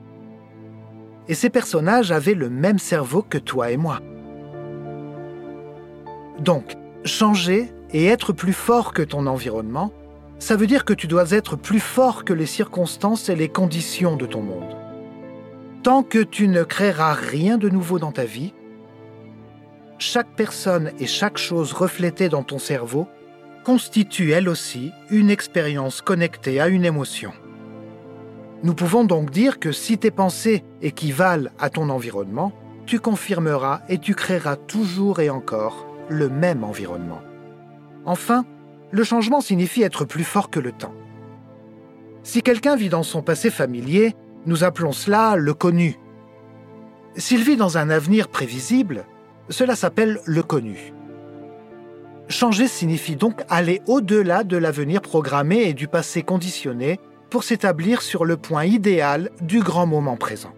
Et 1.27 1.35
ces 1.35 1.49
personnages 1.49 2.13
avaient 2.13 2.35
le 2.35 2.51
même 2.51 2.79
cerveau 2.79 3.23
que 3.23 3.39
toi 3.39 3.71
et 3.71 3.79
moi. 3.79 4.01
Donc, 6.39 6.77
changer 7.07 7.73
et 7.93 8.05
être 8.05 8.35
plus 8.35 8.53
fort 8.53 8.93
que 8.93 9.03
ton 9.03 9.27
environnement, 9.27 9.91
ça 10.43 10.57
veut 10.57 10.67
dire 10.67 10.85
que 10.85 10.93
tu 10.93 11.07
dois 11.07 11.31
être 11.31 11.55
plus 11.55 11.79
fort 11.79 12.25
que 12.25 12.33
les 12.33 12.47
circonstances 12.47 13.29
et 13.29 13.37
les 13.37 13.49
conditions 13.49 14.17
de 14.17 14.27
ton 14.27 14.43
monde. 14.43 14.77
Tant 15.85 16.03
que 16.03 16.19
tu 16.19 16.49
ne 16.49 16.65
créeras 16.65 17.13
rien 17.13 17.59
de 17.59 17.69
nouveau 17.69 18.01
dans 18.01 18.11
ta 18.11 18.25
vie, 18.25 18.53
chaque 19.99 20.35
personne 20.35 20.91
et 20.99 21.07
chaque 21.07 21.39
chose 21.39 21.73
reflétée 21.73 22.29
dans 22.29 22.43
ton 22.43 22.59
cerveau 22.59 23.07
constitue 23.63 24.33
elle 24.33 24.49
aussi 24.49 24.91
une 25.11 25.31
expérience 25.31 26.03
connectée 26.03 26.61
à 26.61 26.67
une 26.67 26.85
émotion. 26.85 27.33
Nous 28.65 28.75
pouvons 28.75 29.05
donc 29.05 29.31
dire 29.31 29.61
que 29.61 29.71
si 29.71 29.97
tes 29.97 30.11
pensées 30.11 30.65
équivalent 30.83 31.51
à 31.61 31.71
ton 31.71 31.89
environnement, 31.89 32.53
tu 32.85 32.99
confirmeras 32.99 33.83
et 33.89 33.99
tu 33.99 34.17
créeras 34.17 34.57
toujours 34.57 35.21
et 35.21 35.31
encore 35.31 35.87
le 36.09 36.29
même 36.29 36.65
environnement. 36.65 37.21
Enfin, 38.05 38.45
le 38.93 39.05
changement 39.05 39.41
signifie 39.41 39.83
être 39.83 40.05
plus 40.05 40.23
fort 40.23 40.51
que 40.51 40.61
le 40.61 40.71
temps. 40.71 40.95
Si 42.23 42.43
quelqu'un 42.43 42.77
vit 42.77 42.91
dans 42.91 43.03
son 43.03 43.23
passé 43.23 43.51
familier, 43.51 44.15
nous 44.47 44.63
appelons 44.63 44.93
cela 44.93 45.35
le 45.35 45.55
connu. 45.55 45.99
S'il 47.17 47.43
vit 47.43 47.57
dans 47.57 47.79
un 47.79 47.91
avenir 47.91 48.29
prévisible, 48.29 49.05
cela 49.49 49.75
s'appelle 49.75 50.21
le 50.25 50.43
connu. 50.43 50.93
Changer 52.29 52.69
signifie 52.69 53.17
donc 53.17 53.43
aller 53.49 53.83
au-delà 53.87 54.45
de 54.45 54.57
l'avenir 54.57 55.03
programmé 55.03 55.63
et 55.63 55.75
du 55.75 55.89
passé 55.89 56.23
conditionné 56.23 57.01
pour 57.31 57.45
s'établir 57.45 58.03
sur 58.03 58.25
le 58.25 58.37
point 58.37 58.65
idéal 58.65 59.31
du 59.41 59.61
grand 59.61 59.87
moment 59.87 60.17
présent. 60.17 60.53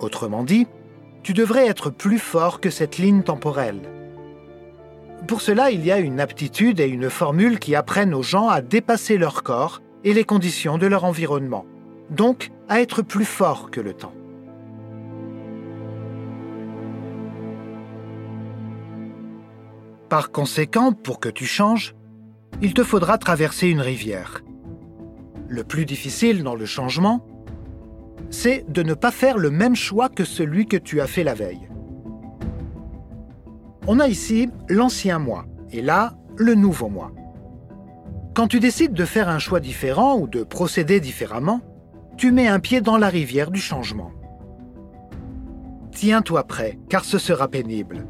Autrement 0.00 0.42
dit, 0.42 0.66
tu 1.22 1.32
devrais 1.32 1.66
être 1.68 1.90
plus 1.90 2.18
fort 2.18 2.60
que 2.60 2.70
cette 2.70 2.98
ligne 2.98 3.22
temporelle. 3.22 3.80
Pour 5.26 5.40
cela, 5.40 5.70
il 5.70 5.84
y 5.84 5.92
a 5.92 5.98
une 5.98 6.20
aptitude 6.20 6.80
et 6.80 6.88
une 6.88 7.08
formule 7.08 7.58
qui 7.58 7.74
apprennent 7.74 8.14
aux 8.14 8.22
gens 8.22 8.48
à 8.48 8.60
dépasser 8.60 9.18
leur 9.18 9.42
corps 9.42 9.80
et 10.04 10.14
les 10.14 10.24
conditions 10.24 10.78
de 10.78 10.86
leur 10.86 11.04
environnement, 11.04 11.64
donc 12.10 12.50
à 12.68 12.80
être 12.80 13.02
plus 13.02 13.24
fort 13.24 13.70
que 13.70 13.80
le 13.80 13.94
temps. 13.94 14.14
Par 20.08 20.30
conséquent, 20.30 20.92
pour 20.92 21.20
que 21.20 21.28
tu 21.28 21.46
changes, 21.46 21.94
il 22.60 22.74
te 22.74 22.84
faudra 22.84 23.16
traverser 23.16 23.68
une 23.68 23.80
rivière. 23.80 24.42
Le 25.48 25.64
plus 25.64 25.86
difficile 25.86 26.42
dans 26.42 26.54
le 26.54 26.66
changement, 26.66 27.24
c'est 28.28 28.70
de 28.70 28.82
ne 28.82 28.94
pas 28.94 29.10
faire 29.10 29.38
le 29.38 29.50
même 29.50 29.76
choix 29.76 30.08
que 30.08 30.24
celui 30.24 30.66
que 30.66 30.76
tu 30.76 31.00
as 31.00 31.06
fait 31.06 31.24
la 31.24 31.34
veille. 31.34 31.71
On 33.86 34.00
a 34.00 34.08
ici 34.08 34.48
l'ancien 34.68 35.18
moi 35.18 35.44
et 35.70 35.82
là 35.82 36.14
le 36.36 36.54
nouveau 36.54 36.88
moi. 36.88 37.12
Quand 38.34 38.48
tu 38.48 38.60
décides 38.60 38.94
de 38.94 39.04
faire 39.04 39.28
un 39.28 39.38
choix 39.38 39.60
différent 39.60 40.18
ou 40.18 40.26
de 40.26 40.42
procéder 40.42 41.00
différemment, 41.00 41.60
tu 42.16 42.32
mets 42.32 42.48
un 42.48 42.60
pied 42.60 42.80
dans 42.80 42.96
la 42.96 43.08
rivière 43.08 43.50
du 43.50 43.60
changement. 43.60 44.10
Tiens-toi 45.90 46.44
prêt, 46.44 46.78
car 46.88 47.04
ce 47.04 47.18
sera 47.18 47.48
pénible 47.48 48.06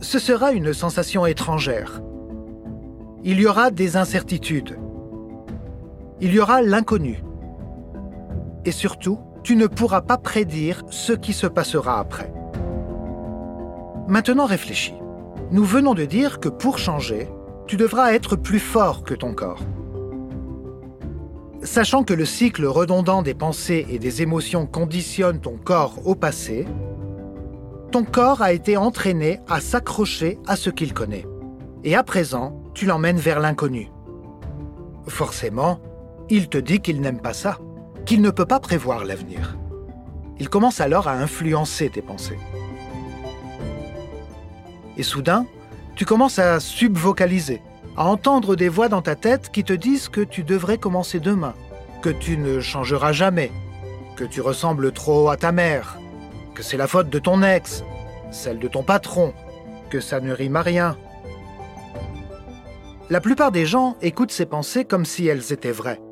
ce 0.00 0.18
sera 0.18 0.52
une 0.52 0.72
sensation 0.72 1.26
étrangère. 1.26 2.00
Il 3.22 3.38
y 3.38 3.46
aura 3.46 3.70
des 3.70 3.96
incertitudes. 3.96 4.78
Il 6.20 6.32
y 6.32 6.40
aura 6.40 6.62
l'inconnu. 6.62 7.22
Et 8.64 8.72
surtout, 8.72 9.18
tu 9.42 9.56
ne 9.56 9.66
pourras 9.66 10.00
pas 10.00 10.16
prédire 10.16 10.82
ce 10.90 11.12
qui 11.12 11.32
se 11.32 11.46
passera 11.46 11.98
après. 11.98 12.32
Maintenant 14.10 14.46
réfléchis. 14.46 14.94
Nous 15.52 15.64
venons 15.64 15.94
de 15.94 16.04
dire 16.04 16.40
que 16.40 16.48
pour 16.48 16.78
changer, 16.78 17.28
tu 17.68 17.76
devras 17.76 18.12
être 18.12 18.34
plus 18.34 18.58
fort 18.58 19.04
que 19.04 19.14
ton 19.14 19.34
corps. 19.34 19.60
Sachant 21.62 22.02
que 22.02 22.12
le 22.12 22.24
cycle 22.24 22.66
redondant 22.66 23.22
des 23.22 23.34
pensées 23.34 23.86
et 23.88 24.00
des 24.00 24.20
émotions 24.20 24.66
conditionne 24.66 25.40
ton 25.40 25.56
corps 25.56 26.04
au 26.06 26.16
passé, 26.16 26.66
ton 27.92 28.02
corps 28.02 28.42
a 28.42 28.52
été 28.52 28.76
entraîné 28.76 29.38
à 29.48 29.60
s'accrocher 29.60 30.40
à 30.48 30.56
ce 30.56 30.70
qu'il 30.70 30.92
connaît. 30.92 31.26
Et 31.84 31.94
à 31.94 32.02
présent, 32.02 32.60
tu 32.74 32.86
l'emmènes 32.86 33.16
vers 33.16 33.38
l'inconnu. 33.38 33.92
Forcément, 35.06 35.78
il 36.28 36.48
te 36.48 36.58
dit 36.58 36.80
qu'il 36.80 37.00
n'aime 37.00 37.20
pas 37.20 37.32
ça, 37.32 37.58
qu'il 38.06 38.22
ne 38.22 38.30
peut 38.30 38.44
pas 38.44 38.58
prévoir 38.58 39.04
l'avenir. 39.04 39.56
Il 40.40 40.48
commence 40.48 40.80
alors 40.80 41.06
à 41.06 41.12
influencer 41.12 41.90
tes 41.90 42.02
pensées. 42.02 42.38
Et 45.00 45.02
soudain, 45.02 45.46
tu 45.96 46.04
commences 46.04 46.38
à 46.38 46.60
subvocaliser, 46.60 47.62
à 47.96 48.04
entendre 48.04 48.54
des 48.54 48.68
voix 48.68 48.90
dans 48.90 49.00
ta 49.00 49.14
tête 49.14 49.50
qui 49.50 49.64
te 49.64 49.72
disent 49.72 50.10
que 50.10 50.20
tu 50.20 50.42
devrais 50.42 50.76
commencer 50.76 51.20
demain, 51.20 51.54
que 52.02 52.10
tu 52.10 52.36
ne 52.36 52.60
changeras 52.60 53.12
jamais, 53.12 53.50
que 54.14 54.24
tu 54.24 54.42
ressembles 54.42 54.92
trop 54.92 55.30
à 55.30 55.38
ta 55.38 55.52
mère, 55.52 55.98
que 56.54 56.62
c'est 56.62 56.76
la 56.76 56.86
faute 56.86 57.08
de 57.08 57.18
ton 57.18 57.42
ex, 57.42 57.82
celle 58.30 58.58
de 58.58 58.68
ton 58.68 58.82
patron, 58.82 59.32
que 59.88 60.00
ça 60.00 60.20
ne 60.20 60.34
rime 60.34 60.56
à 60.56 60.60
rien. 60.60 60.98
La 63.08 63.22
plupart 63.22 63.52
des 63.52 63.64
gens 63.64 63.96
écoutent 64.02 64.32
ces 64.32 64.44
pensées 64.44 64.84
comme 64.84 65.06
si 65.06 65.26
elles 65.26 65.50
étaient 65.50 65.72
vraies. 65.72 66.02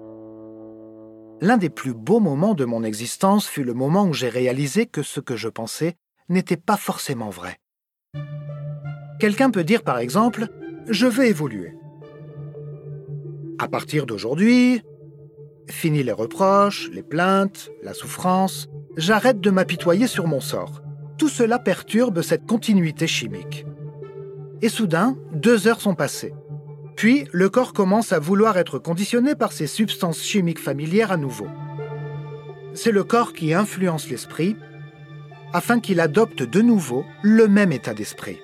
L'un 1.42 1.58
des 1.58 1.68
plus 1.68 1.92
beaux 1.92 2.20
moments 2.20 2.54
de 2.54 2.64
mon 2.64 2.82
existence 2.84 3.46
fut 3.46 3.64
le 3.64 3.74
moment 3.74 4.06
où 4.06 4.14
j'ai 4.14 4.30
réalisé 4.30 4.86
que 4.86 5.02
ce 5.02 5.20
que 5.20 5.36
je 5.36 5.50
pensais 5.50 5.98
n'était 6.30 6.56
pas 6.56 6.78
forcément 6.78 7.28
vrai. 7.28 7.58
Quelqu'un 9.18 9.50
peut 9.50 9.64
dire 9.64 9.82
par 9.82 9.98
exemple⁇ 9.98 10.42
Je 10.88 11.06
veux 11.06 11.26
évoluer⁇ 11.26 11.70
À 13.58 13.66
partir 13.66 14.06
d'aujourd'hui, 14.06 14.82
fini 15.68 16.04
les 16.04 16.12
reproches, 16.12 16.88
les 16.92 17.02
plaintes, 17.02 17.70
la 17.82 17.94
souffrance, 17.94 18.68
j'arrête 18.96 19.40
de 19.40 19.50
m'apitoyer 19.50 20.06
sur 20.06 20.28
mon 20.28 20.40
sort. 20.40 20.82
Tout 21.18 21.28
cela 21.28 21.58
perturbe 21.58 22.22
cette 22.22 22.46
continuité 22.46 23.08
chimique. 23.08 23.66
Et 24.62 24.68
soudain, 24.68 25.16
deux 25.32 25.66
heures 25.66 25.80
sont 25.80 25.94
passées. 25.94 26.32
Puis, 26.96 27.26
le 27.32 27.48
corps 27.48 27.72
commence 27.72 28.12
à 28.12 28.20
vouloir 28.20 28.56
être 28.56 28.78
conditionné 28.78 29.34
par 29.34 29.52
ces 29.52 29.66
substances 29.66 30.22
chimiques 30.22 30.60
familières 30.60 31.12
à 31.12 31.16
nouveau. 31.16 31.48
C'est 32.72 32.92
le 32.92 33.02
corps 33.02 33.32
qui 33.32 33.52
influence 33.52 34.08
l'esprit, 34.08 34.56
afin 35.52 35.80
qu'il 35.80 35.98
adopte 35.98 36.42
de 36.42 36.60
nouveau 36.60 37.04
le 37.22 37.48
même 37.48 37.72
état 37.72 37.94
d'esprit. 37.94 38.38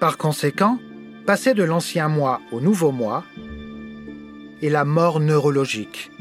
Par 0.00 0.16
conséquent, 0.16 0.78
passer 1.26 1.54
de 1.54 1.64
l'ancien 1.64 2.06
moi 2.08 2.40
au 2.52 2.60
nouveau 2.60 2.92
moi 2.92 3.24
est 4.62 4.68
la 4.68 4.84
mort 4.84 5.18
neurologique, 5.18 6.12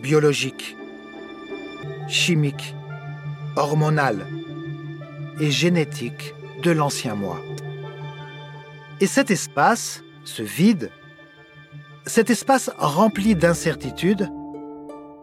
biologique, 0.00 0.76
chimique, 2.08 2.74
hormonale 3.56 4.26
et 5.40 5.50
génétique 5.50 6.34
de 6.62 6.70
l'ancien 6.70 7.14
moi. 7.14 7.38
Et 9.00 9.06
cet 9.06 9.30
espace, 9.30 10.02
ce 10.24 10.42
vide, 10.42 10.90
cet 12.06 12.30
espace 12.30 12.70
rempli 12.78 13.34
d'incertitudes, 13.34 14.30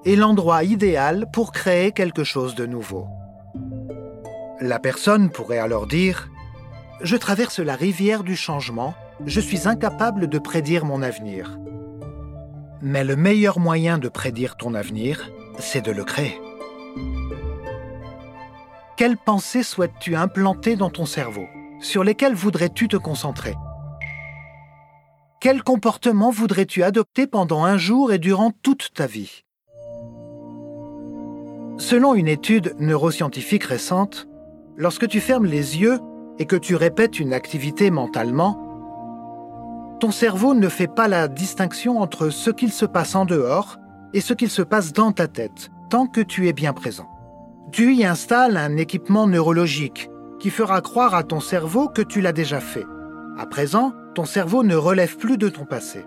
est 0.05 0.15
l'endroit 0.15 0.63
idéal 0.63 1.25
pour 1.33 1.51
créer 1.51 1.91
quelque 1.91 2.23
chose 2.23 2.53
de 2.53 2.67
nouveau. 2.67 3.07
La 4.61 4.77
personne 4.77 5.31
pourrait 5.31 5.57
alors 5.57 5.87
dire⁇ 5.87 6.29
Je 7.01 7.15
traverse 7.15 7.59
la 7.59 7.75
rivière 7.75 8.23
du 8.23 8.35
changement, 8.35 8.95
je 9.25 9.39
suis 9.39 9.67
incapable 9.67 10.27
de 10.27 10.39
prédire 10.39 10.83
mon 10.83 11.03
avenir. 11.03 11.59
Mais 12.81 13.03
le 13.03 13.15
meilleur 13.15 13.59
moyen 13.59 13.99
de 13.99 14.09
prédire 14.09 14.57
ton 14.57 14.73
avenir, 14.73 15.29
c'est 15.59 15.85
de 15.85 15.91
le 15.91 16.03
créer. 16.03 16.41
Quelles 18.95 19.17
pensées 19.17 19.61
souhaites-tu 19.61 20.15
implanter 20.15 20.75
dans 20.75 20.89
ton 20.89 21.05
cerveau 21.05 21.45
Sur 21.79 22.03
lesquelles 22.03 22.33
voudrais-tu 22.33 22.87
te 22.87 22.97
concentrer? 22.97 23.53
Quel 25.39 25.61
comportement 25.61 26.31
voudrais-tu 26.31 26.81
adopter 26.81 27.27
pendant 27.27 27.63
un 27.63 27.77
jour 27.77 28.11
et 28.11 28.17
durant 28.17 28.49
toute 28.63 28.91
ta 28.95 29.05
vie? 29.05 29.43
Selon 31.77 32.15
une 32.15 32.27
étude 32.27 32.75
neuroscientifique 32.79 33.65
récente, 33.65 34.27
lorsque 34.77 35.07
tu 35.07 35.19
fermes 35.19 35.45
les 35.45 35.77
yeux 35.77 35.99
et 36.39 36.45
que 36.45 36.55
tu 36.55 36.75
répètes 36.75 37.19
une 37.19 37.33
activité 37.33 37.91
mentalement, 37.91 38.63
ton 39.99 40.11
cerveau 40.11 40.53
ne 40.53 40.69
fait 40.69 40.87
pas 40.87 41.07
la 41.07 41.27
distinction 41.27 41.99
entre 41.99 42.29
ce 42.29 42.51
qu'il 42.51 42.71
se 42.71 42.85
passe 42.85 43.15
en 43.15 43.25
dehors 43.25 43.77
et 44.13 44.21
ce 44.21 44.33
qu'il 44.33 44.49
se 44.49 44.61
passe 44.61 44.93
dans 44.93 45.11
ta 45.11 45.27
tête, 45.27 45.71
tant 45.89 46.05
que 46.05 46.21
tu 46.21 46.47
es 46.47 46.53
bien 46.53 46.73
présent. 46.73 47.09
Tu 47.71 47.95
y 47.95 48.05
installes 48.05 48.57
un 48.57 48.77
équipement 48.77 49.27
neurologique 49.27 50.09
qui 50.39 50.51
fera 50.51 50.81
croire 50.81 51.15
à 51.15 51.23
ton 51.23 51.39
cerveau 51.39 51.87
que 51.87 52.01
tu 52.01 52.21
l'as 52.21 52.31
déjà 52.31 52.59
fait. 52.59 52.85
À 53.37 53.45
présent, 53.45 53.91
ton 54.13 54.25
cerveau 54.25 54.63
ne 54.63 54.75
relève 54.75 55.17
plus 55.17 55.37
de 55.37 55.49
ton 55.49 55.65
passé. 55.65 56.05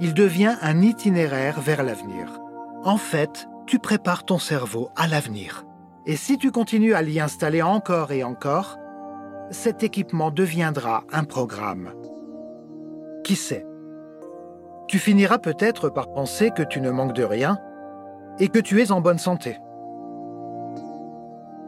Il 0.00 0.14
devient 0.14 0.56
un 0.60 0.82
itinéraire 0.82 1.60
vers 1.60 1.82
l'avenir. 1.82 2.40
En 2.84 2.98
fait, 2.98 3.48
tu 3.66 3.78
prépares 3.78 4.24
ton 4.24 4.38
cerveau 4.38 4.90
à 4.96 5.06
l'avenir. 5.06 5.64
Et 6.06 6.16
si 6.16 6.38
tu 6.38 6.50
continues 6.50 6.94
à 6.94 7.02
l'y 7.02 7.18
installer 7.18 7.62
encore 7.62 8.12
et 8.12 8.22
encore, 8.22 8.78
cet 9.50 9.82
équipement 9.82 10.30
deviendra 10.30 11.04
un 11.12 11.24
programme. 11.24 11.92
Qui 13.24 13.36
sait? 13.36 13.66
Tu 14.88 14.98
finiras 14.98 15.38
peut-être 15.38 15.88
par 15.88 16.12
penser 16.12 16.50
que 16.50 16.62
tu 16.62 16.80
ne 16.80 16.90
manques 16.90 17.14
de 17.14 17.24
rien 17.24 17.58
et 18.38 18.48
que 18.48 18.58
tu 18.58 18.80
es 18.80 18.92
en 18.92 19.00
bonne 19.00 19.18
santé. 19.18 19.56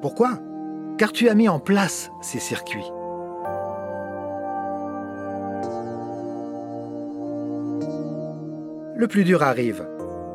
Pourquoi? 0.00 0.38
Car 0.98 1.12
tu 1.12 1.28
as 1.28 1.34
mis 1.34 1.48
en 1.48 1.58
place 1.58 2.10
ces 2.20 2.38
circuits. 2.38 2.90
Le 8.94 9.06
plus 9.06 9.24
dur 9.24 9.42
arrive. 9.42 9.88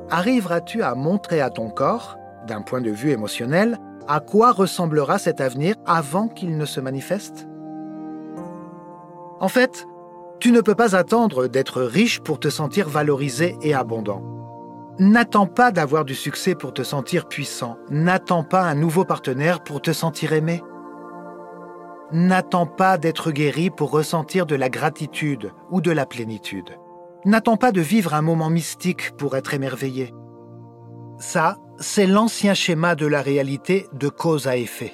Arriveras-tu 0.10 0.84
à 0.84 0.96
montrer 0.96 1.42
à 1.42 1.50
ton 1.50 1.70
corps, 1.70 2.18
d'un 2.48 2.62
point 2.62 2.82
de 2.82 2.92
vue 2.92 3.12
émotionnel, 3.12 3.78
à 4.08 4.20
quoi 4.20 4.52
ressemblera 4.52 5.18
cet 5.18 5.42
avenir 5.42 5.76
avant 5.86 6.28
qu'il 6.28 6.58
ne 6.58 6.66
se 6.66 6.80
manifeste? 6.80 7.48
En 9.40 9.48
fait, 9.48 9.86
tu 10.40 10.52
ne 10.52 10.62
peux 10.62 10.76
pas 10.76 10.96
attendre 10.96 11.48
d'être 11.48 11.82
riche 11.82 12.20
pour 12.20 12.40
te 12.40 12.50
sentir 12.50 12.90
valorisé 12.90 13.58
et 13.62 13.74
abondant. 13.74 14.22
N'attends 15.00 15.48
pas 15.48 15.72
d'avoir 15.72 16.06
du 16.06 16.16
succès 16.16 16.54
pour 16.54 16.74
te 16.74 16.84
sentir 16.84 17.28
puissant. 17.28 17.78
N'attends 17.90 18.44
pas 18.44 18.62
un 18.62 18.76
nouveau 18.76 19.06
partenaire 19.06 19.64
pour 19.64 19.82
te 19.82 19.92
sentir 19.92 20.34
aimé. 20.34 20.62
N'attends 22.12 22.68
pas 22.68 23.00
d'être 23.00 23.32
guéri 23.32 23.72
pour 23.72 23.90
ressentir 23.90 24.46
de 24.46 24.56
la 24.56 24.70
gratitude 24.70 25.52
ou 25.72 25.82
de 25.82 25.92
la 25.92 26.06
plénitude. 26.06 26.78
N'attends 27.26 27.58
pas 27.58 27.72
de 27.72 27.82
vivre 27.82 28.14
un 28.14 28.22
moment 28.22 28.50
mystique 28.50 29.16
pour 29.18 29.36
être 29.36 29.54
émerveillé. 29.54 30.14
Ça, 31.18 31.58
c'est 31.80 32.08
l'ancien 32.08 32.54
schéma 32.54 32.96
de 32.96 33.06
la 33.06 33.22
réalité 33.22 33.88
de 33.94 34.10
cause 34.10 34.48
à 34.48 34.58
effet. 34.58 34.94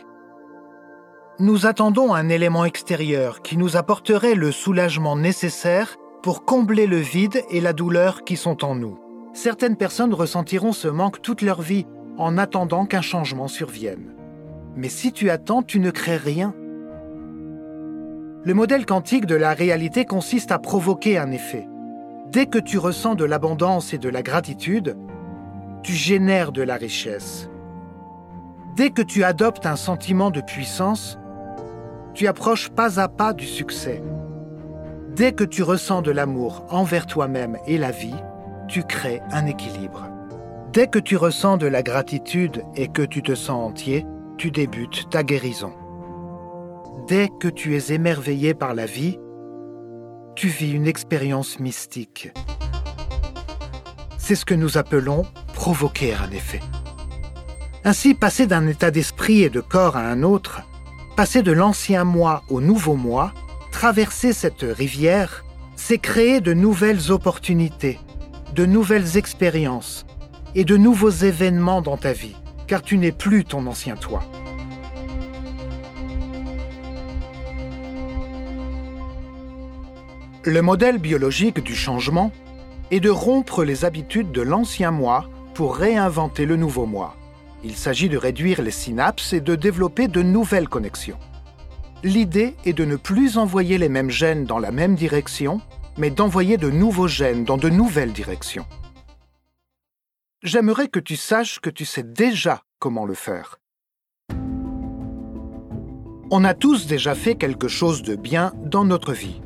Nous 1.39 1.65
attendons 1.65 2.13
un 2.13 2.29
élément 2.29 2.65
extérieur 2.65 3.41
qui 3.41 3.57
nous 3.57 3.77
apporterait 3.77 4.35
le 4.35 4.51
soulagement 4.51 5.15
nécessaire 5.15 5.95
pour 6.21 6.43
combler 6.43 6.85
le 6.85 6.97
vide 6.97 7.43
et 7.49 7.61
la 7.61 7.73
douleur 7.73 8.23
qui 8.23 8.35
sont 8.35 8.65
en 8.65 8.75
nous. 8.75 8.99
Certaines 9.33 9.77
personnes 9.77 10.13
ressentiront 10.13 10.73
ce 10.73 10.87
manque 10.87 11.21
toute 11.21 11.41
leur 11.41 11.61
vie 11.61 11.85
en 12.17 12.37
attendant 12.37 12.85
qu'un 12.85 13.01
changement 13.01 13.47
survienne. 13.47 14.13
Mais 14.75 14.89
si 14.89 15.13
tu 15.13 15.29
attends, 15.29 15.63
tu 15.63 15.79
ne 15.79 15.91
crées 15.91 16.17
rien. 16.17 16.53
Le 18.43 18.53
modèle 18.53 18.85
quantique 18.85 19.25
de 19.25 19.35
la 19.35 19.53
réalité 19.53 20.05
consiste 20.05 20.51
à 20.51 20.59
provoquer 20.59 21.17
un 21.17 21.31
effet. 21.31 21.67
Dès 22.31 22.45
que 22.45 22.59
tu 22.59 22.77
ressens 22.77 23.15
de 23.15 23.25
l'abondance 23.25 23.93
et 23.93 23.97
de 23.97 24.09
la 24.09 24.21
gratitude, 24.21 24.95
tu 25.83 25.93
génères 25.93 26.51
de 26.51 26.61
la 26.61 26.75
richesse. 26.75 27.49
Dès 28.75 28.91
que 28.91 29.01
tu 29.01 29.23
adoptes 29.23 29.65
un 29.65 29.75
sentiment 29.75 30.31
de 30.31 30.41
puissance, 30.41 31.17
tu 32.13 32.27
approches 32.27 32.69
pas 32.69 32.99
à 32.99 33.07
pas 33.07 33.33
du 33.33 33.45
succès. 33.45 34.01
Dès 35.15 35.31
que 35.31 35.43
tu 35.43 35.63
ressens 35.63 36.01
de 36.01 36.11
l'amour 36.11 36.65
envers 36.69 37.05
toi-même 37.05 37.57
et 37.67 37.77
la 37.77 37.91
vie, 37.91 38.15
tu 38.67 38.83
crées 38.83 39.21
un 39.31 39.45
équilibre. 39.45 40.07
Dès 40.71 40.87
que 40.87 40.99
tu 40.99 41.17
ressens 41.17 41.57
de 41.57 41.67
la 41.67 41.81
gratitude 41.81 42.63
et 42.75 42.87
que 42.87 43.01
tu 43.01 43.21
te 43.21 43.35
sens 43.35 43.69
entier, 43.69 44.05
tu 44.37 44.51
débutes 44.51 45.09
ta 45.09 45.23
guérison. 45.23 45.73
Dès 47.07 47.29
que 47.39 47.47
tu 47.47 47.75
es 47.75 47.91
émerveillé 47.91 48.53
par 48.53 48.73
la 48.73 48.85
vie, 48.85 49.19
tu 50.35 50.47
vis 50.47 50.71
une 50.71 50.87
expérience 50.87 51.59
mystique. 51.59 52.31
C'est 54.17 54.35
ce 54.35 54.45
que 54.45 54.53
nous 54.53 54.77
appelons 54.77 55.25
provoquer 55.59 56.13
un 56.13 56.31
effet. 56.31 56.61
Ainsi, 57.83 58.13
passer 58.13 58.47
d'un 58.47 58.65
état 58.65 58.91
d'esprit 58.91 59.43
et 59.43 59.49
de 59.49 59.59
corps 59.59 59.97
à 59.97 60.03
un 60.03 60.23
autre, 60.23 60.61
passer 61.17 61.41
de 61.43 61.51
l'ancien 61.51 62.05
moi 62.05 62.43
au 62.47 62.61
nouveau 62.61 62.95
moi, 62.95 63.33
traverser 63.69 64.31
cette 64.31 64.61
rivière, 64.61 65.43
c'est 65.75 65.97
créer 65.97 66.39
de 66.39 66.53
nouvelles 66.53 67.11
opportunités, 67.11 67.99
de 68.55 68.65
nouvelles 68.65 69.17
expériences 69.17 70.05
et 70.55 70.63
de 70.63 70.77
nouveaux 70.77 71.09
événements 71.09 71.81
dans 71.81 71.97
ta 71.97 72.13
vie, 72.13 72.37
car 72.65 72.81
tu 72.81 72.97
n'es 72.97 73.11
plus 73.11 73.43
ton 73.43 73.67
ancien 73.67 73.97
toi. 73.97 74.21
Le 80.45 80.61
modèle 80.61 80.99
biologique 80.99 81.61
du 81.61 81.75
changement 81.75 82.31
est 82.91 83.01
de 83.01 83.09
rompre 83.09 83.65
les 83.65 83.83
habitudes 83.83 84.31
de 84.31 84.41
l'ancien 84.41 84.91
moi 84.91 85.27
pour 85.53 85.75
réinventer 85.75 86.45
le 86.45 86.55
nouveau 86.55 86.85
moi. 86.85 87.15
Il 87.63 87.75
s'agit 87.75 88.09
de 88.09 88.17
réduire 88.17 88.61
les 88.61 88.71
synapses 88.71 89.33
et 89.33 89.41
de 89.41 89.55
développer 89.55 90.07
de 90.07 90.21
nouvelles 90.21 90.69
connexions. 90.69 91.19
L'idée 92.03 92.55
est 92.63 92.73
de 92.73 92.85
ne 92.85 92.95
plus 92.95 93.37
envoyer 93.37 93.77
les 93.77 93.89
mêmes 93.89 94.09
gènes 94.09 94.45
dans 94.45 94.59
la 94.59 94.71
même 94.71 94.95
direction, 94.95 95.59
mais 95.97 96.09
d'envoyer 96.09 96.57
de 96.57 96.69
nouveaux 96.69 97.09
gènes 97.09 97.43
dans 97.43 97.57
de 97.57 97.69
nouvelles 97.69 98.13
directions. 98.13 98.65
J'aimerais 100.41 100.87
que 100.87 101.01
tu 101.01 101.17
saches 101.17 101.59
que 101.59 101.69
tu 101.69 101.83
sais 101.83 102.03
déjà 102.03 102.61
comment 102.79 103.05
le 103.05 103.13
faire. 103.13 103.59
On 106.31 106.45
a 106.45 106.53
tous 106.53 106.87
déjà 106.87 107.15
fait 107.15 107.35
quelque 107.35 107.67
chose 107.67 108.03
de 108.03 108.15
bien 108.15 108.53
dans 108.63 108.85
notre 108.85 109.11
vie. 109.11 109.41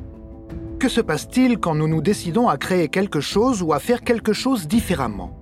Que 0.78 0.88
se 0.88 1.00
passe-t-il 1.00 1.58
quand 1.58 1.74
nous 1.74 1.88
nous 1.88 2.02
décidons 2.02 2.48
à 2.48 2.58
créer 2.58 2.88
quelque 2.88 3.20
chose 3.20 3.62
ou 3.62 3.72
à 3.72 3.80
faire 3.80 4.02
quelque 4.02 4.32
chose 4.32 4.68
différemment? 4.68 5.40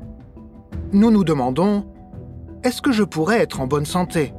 Nous 0.94 1.11
nous 1.11 1.24
demandons 1.24 1.87
est-ce 2.64 2.83
que 2.83 2.92
je 2.92 3.02
pourrais 3.02 3.38
être 3.38 3.62
en 3.62 3.66
bonne 3.66 3.87
santé? 3.87 4.35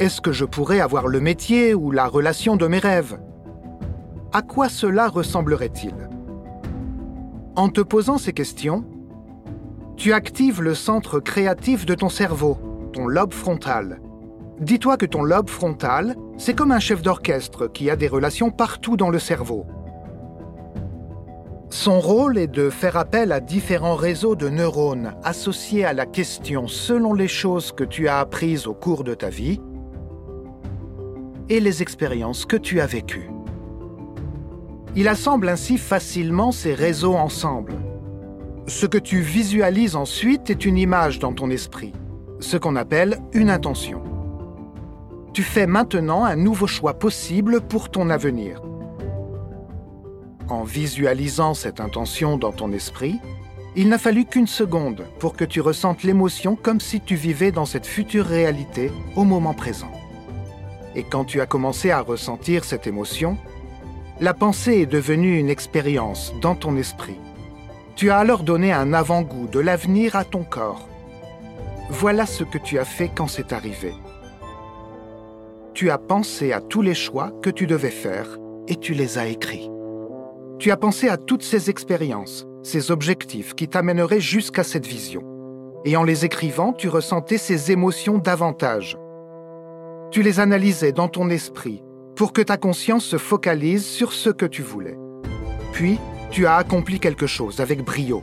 Est-ce 0.00 0.20
que 0.20 0.32
je 0.32 0.44
pourrais 0.44 0.80
avoir 0.80 1.06
le 1.06 1.20
métier 1.20 1.74
ou 1.74 1.92
la 1.92 2.08
relation 2.08 2.56
de 2.56 2.66
mes 2.66 2.80
rêves? 2.80 3.20
À 4.32 4.42
quoi 4.42 4.68
cela 4.68 5.06
ressemblerait-il? 5.06 5.94
En 7.54 7.68
te 7.68 7.80
posant 7.80 8.18
ces 8.18 8.32
questions, 8.32 8.84
tu 9.96 10.12
actives 10.12 10.60
le 10.60 10.74
centre 10.74 11.20
créatif 11.20 11.86
de 11.86 11.94
ton 11.94 12.08
cerveau, 12.08 12.58
ton 12.92 13.06
lobe 13.06 13.32
frontal. 13.32 14.00
Dis-toi 14.58 14.96
que 14.96 15.06
ton 15.06 15.22
lobe 15.22 15.48
frontal, 15.48 16.16
c'est 16.36 16.54
comme 16.54 16.72
un 16.72 16.80
chef 16.80 17.00
d'orchestre 17.00 17.68
qui 17.68 17.90
a 17.90 17.96
des 17.96 18.08
relations 18.08 18.50
partout 18.50 18.96
dans 18.96 19.10
le 19.10 19.20
cerveau. 19.20 19.66
Son 21.74 21.98
rôle 21.98 22.38
est 22.38 22.46
de 22.46 22.70
faire 22.70 22.96
appel 22.96 23.32
à 23.32 23.40
différents 23.40 23.96
réseaux 23.96 24.36
de 24.36 24.48
neurones 24.48 25.16
associés 25.24 25.84
à 25.84 25.92
la 25.92 26.06
question 26.06 26.68
selon 26.68 27.14
les 27.14 27.26
choses 27.26 27.72
que 27.72 27.82
tu 27.82 28.06
as 28.06 28.20
apprises 28.20 28.68
au 28.68 28.74
cours 28.74 29.02
de 29.02 29.12
ta 29.12 29.28
vie 29.28 29.60
et 31.48 31.58
les 31.58 31.82
expériences 31.82 32.46
que 32.46 32.56
tu 32.56 32.80
as 32.80 32.86
vécues. 32.86 33.28
Il 34.94 35.08
assemble 35.08 35.48
ainsi 35.48 35.76
facilement 35.76 36.52
ces 36.52 36.74
réseaux 36.74 37.16
ensemble. 37.16 37.74
Ce 38.68 38.86
que 38.86 38.96
tu 38.96 39.18
visualises 39.18 39.96
ensuite 39.96 40.50
est 40.50 40.64
une 40.64 40.78
image 40.78 41.18
dans 41.18 41.32
ton 41.32 41.50
esprit, 41.50 41.92
ce 42.38 42.56
qu'on 42.56 42.76
appelle 42.76 43.18
une 43.32 43.50
intention. 43.50 44.00
Tu 45.32 45.42
fais 45.42 45.66
maintenant 45.66 46.22
un 46.22 46.36
nouveau 46.36 46.68
choix 46.68 46.94
possible 46.94 47.60
pour 47.62 47.90
ton 47.90 48.10
avenir. 48.10 48.62
En 50.48 50.62
visualisant 50.62 51.54
cette 51.54 51.80
intention 51.80 52.36
dans 52.36 52.52
ton 52.52 52.72
esprit, 52.72 53.18
il 53.76 53.88
n'a 53.88 53.98
fallu 53.98 54.26
qu'une 54.26 54.46
seconde 54.46 55.04
pour 55.18 55.34
que 55.34 55.44
tu 55.44 55.60
ressentes 55.60 56.02
l'émotion 56.02 56.54
comme 56.54 56.80
si 56.80 57.00
tu 57.00 57.14
vivais 57.14 57.50
dans 57.50 57.64
cette 57.64 57.86
future 57.86 58.26
réalité 58.26 58.92
au 59.16 59.24
moment 59.24 59.54
présent. 59.54 59.90
Et 60.94 61.02
quand 61.02 61.24
tu 61.24 61.40
as 61.40 61.46
commencé 61.46 61.90
à 61.90 62.00
ressentir 62.00 62.64
cette 62.64 62.86
émotion, 62.86 63.36
la 64.20 64.34
pensée 64.34 64.82
est 64.82 64.86
devenue 64.86 65.38
une 65.38 65.50
expérience 65.50 66.32
dans 66.40 66.54
ton 66.54 66.76
esprit. 66.76 67.18
Tu 67.96 68.10
as 68.10 68.18
alors 68.18 68.42
donné 68.42 68.72
un 68.72 68.92
avant-goût 68.92 69.48
de 69.48 69.60
l'avenir 69.60 70.14
à 70.14 70.24
ton 70.24 70.44
corps. 70.44 70.88
Voilà 71.90 72.26
ce 72.26 72.44
que 72.44 72.58
tu 72.58 72.78
as 72.78 72.84
fait 72.84 73.10
quand 73.12 73.28
c'est 73.28 73.52
arrivé. 73.52 73.92
Tu 75.72 75.90
as 75.90 75.98
pensé 75.98 76.52
à 76.52 76.60
tous 76.60 76.82
les 76.82 76.94
choix 76.94 77.32
que 77.42 77.50
tu 77.50 77.66
devais 77.66 77.90
faire 77.90 78.38
et 78.68 78.76
tu 78.76 78.94
les 78.94 79.18
as 79.18 79.26
écrits. 79.26 79.68
Tu 80.58 80.70
as 80.70 80.76
pensé 80.76 81.08
à 81.08 81.16
toutes 81.16 81.42
ces 81.42 81.68
expériences, 81.68 82.46
ces 82.62 82.90
objectifs 82.90 83.54
qui 83.54 83.68
t'amèneraient 83.68 84.20
jusqu'à 84.20 84.62
cette 84.62 84.86
vision. 84.86 85.22
Et 85.84 85.96
en 85.96 86.04
les 86.04 86.24
écrivant, 86.24 86.72
tu 86.72 86.88
ressentais 86.88 87.38
ces 87.38 87.72
émotions 87.72 88.18
davantage. 88.18 88.96
Tu 90.12 90.22
les 90.22 90.38
analysais 90.38 90.92
dans 90.92 91.08
ton 91.08 91.28
esprit 91.28 91.82
pour 92.14 92.32
que 92.32 92.40
ta 92.40 92.56
conscience 92.56 93.04
se 93.04 93.18
focalise 93.18 93.84
sur 93.84 94.12
ce 94.12 94.30
que 94.30 94.46
tu 94.46 94.62
voulais. 94.62 94.96
Puis, 95.72 95.98
tu 96.30 96.46
as 96.46 96.54
accompli 96.54 97.00
quelque 97.00 97.26
chose 97.26 97.60
avec 97.60 97.84
brio. 97.84 98.22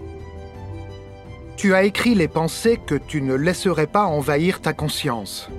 Tu 1.58 1.76
as 1.76 1.84
écrit 1.84 2.15
les 2.15 2.30
pensées 2.30 2.80
que 2.84 2.96
tu 2.96 3.22
ne 3.22 3.36
laisserais 3.36 3.88
pas 3.88 4.06
envahir 4.06 4.62
ta 4.62 4.72
conscience. 4.72 5.50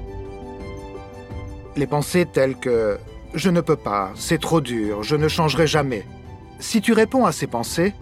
Les 1.77 1.87
pensées 1.87 2.27
telles 2.27 2.57
que⁇ 2.57 2.95
Je 3.35 3.51
ne 3.51 3.61
peux 3.61 3.77
pas, 3.77 4.11
c'est 4.15 4.41
trop 4.41 4.63
dur, 4.63 5.03
je 5.03 5.17
ne 5.17 5.29
changerai 5.29 5.67
jamais⁇ 5.67 5.99
Si 6.63 6.81
tu 6.81 6.95
réponds 6.95 7.27
à 7.27 7.33
ces 7.33 7.47
pensées, 7.47 7.93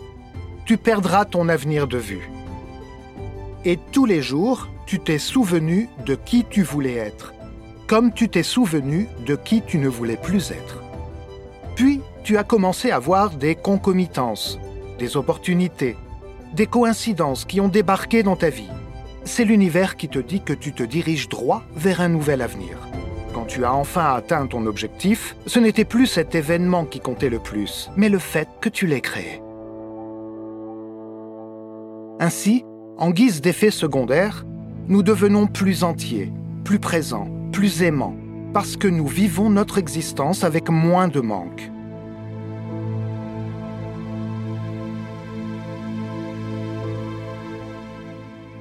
tu 0.66 0.77
perdras 0.77 1.25
ton 1.25 1.49
avenir 1.49 1.88
de 1.88 1.99
vue. 1.99 2.31
Et 3.64 3.77
tous 3.90 4.07
les 4.07 4.23
jours, 4.23 4.68
tu 4.87 5.01
t'es 5.01 5.18
souvenu 5.18 5.88
de 6.07 6.14
qui 6.14 6.44
tu 6.49 6.62
voulais 6.62 6.94
être 6.94 7.35
comme 7.90 8.12
tu 8.12 8.29
t'es 8.29 8.44
souvenu 8.44 9.09
de 9.27 9.35
qui 9.35 9.62
tu 9.62 9.79
ne 9.79 9.88
voulais 9.88 10.16
plus 10.16 10.53
être. 10.53 10.81
Puis, 11.75 12.01
tu 12.23 12.38
as 12.38 12.44
commencé 12.44 12.92
à 12.92 13.01
voir 13.01 13.31
des 13.31 13.57
concomitances, 13.57 14.61
des 15.01 15.16
opportunités, 15.16 15.96
des 16.55 16.66
coïncidences 16.66 17.44
qui 17.44 17.61
ont 17.61 17.66
débarqué 17.66 18.23
dans 18.23 18.37
ta 18.37 18.49
vie. 18.49 18.70
C'est 19.25 19.44
l'univers 19.44 19.96
qui 19.96 20.09
te 20.09 20.20
dit 20.20 20.40
que 20.40 20.53
tu 20.53 20.73
te 20.73 20.85
diriges 20.85 21.29
droit 21.29 21.64
vers 21.75 22.01
un 22.01 22.09
nouvel 22.09 22.42
avenir. 22.42 22.89
Quand 23.33 23.45
tu 23.45 23.64
as 23.64 23.73
enfin 23.73 24.14
atteint 24.14 24.47
ton 24.47 24.66
objectif, 24.66 25.37
ce 25.47 25.61
n'était 25.61 25.85
plus 25.85 26.07
cet 26.07 26.35
événement 26.35 26.85
qui 26.85 26.99
comptait 26.99 27.31
le 27.31 27.38
plus, 27.38 27.90
mais 27.97 28.09
le 28.09 28.19
fait 28.19 28.49
que 28.61 28.69
tu 28.69 28.87
l'aies 28.87 29.01
créé. 29.01 29.40
Ainsi, 32.19 32.64
en 32.99 33.11
guise 33.11 33.40
d'effet 33.40 33.71
secondaire, 33.71 34.45
nous 34.88 35.03
devenons 35.03 35.47
plus 35.47 35.85
entiers, 35.85 36.33
plus 36.64 36.81
présents, 36.81 37.29
plus 37.53 37.83
aimant, 37.83 38.16
parce 38.53 38.77
que 38.77 38.88
nous 38.88 39.07
vivons 39.07 39.49
notre 39.49 39.79
existence 39.79 40.43
avec 40.43 40.69
moins 40.69 41.09
de 41.09 41.21
manque. 41.21 41.71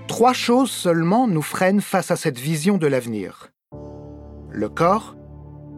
Trois 0.08 0.34
choses 0.34 0.72
seulement 0.72 1.28
nous 1.28 1.42
freinent 1.42 1.82
face 1.82 2.12
à 2.12 2.16
cette 2.16 2.40
vision 2.40 2.78
de 2.78 2.88
l'avenir. 2.88 3.52
Le 4.60 4.68
corps, 4.68 5.16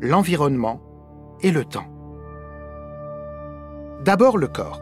l'environnement 0.01 0.81
et 1.41 1.51
le 1.51 1.65
temps. 1.65 1.85
D'abord 4.03 4.39
le 4.39 4.47
corps. 4.47 4.81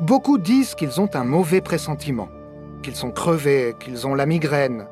Beaucoup 0.00 0.38
disent 0.38 0.74
qu'ils 0.74 1.00
ont 1.00 1.08
un 1.14 1.22
mauvais 1.22 1.60
pressentiment, 1.60 2.26
qu'ils 2.82 2.96
sont 2.96 3.12
crevés, 3.12 3.76
qu'ils 3.78 4.08
ont 4.08 4.16
la 4.16 4.26
migraine, 4.26 4.88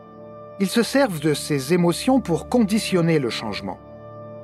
ils 0.61 0.68
se 0.68 0.84
servent 0.84 1.18
de 1.18 1.34
ces 1.34 1.74
émotions 1.74 2.20
pour 2.20 2.48
conditionner 2.48 3.18
le 3.18 3.30
changement. 3.30 3.80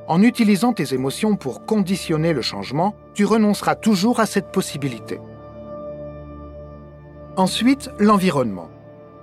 En 0.09 0.21
utilisant 0.21 0.73
tes 0.73 0.93
émotions 0.93 1.37
pour 1.37 1.65
conditionner 1.65 2.33
le 2.33 2.43
changement, 2.43 2.97
tu 3.15 3.25
renonceras 3.25 3.77
toujours 3.77 4.19
à 4.19 4.27
cette 4.27 4.51
possibilité. 4.51 5.21
Ensuite, 7.37 7.89
l'environnement. 8.01 8.69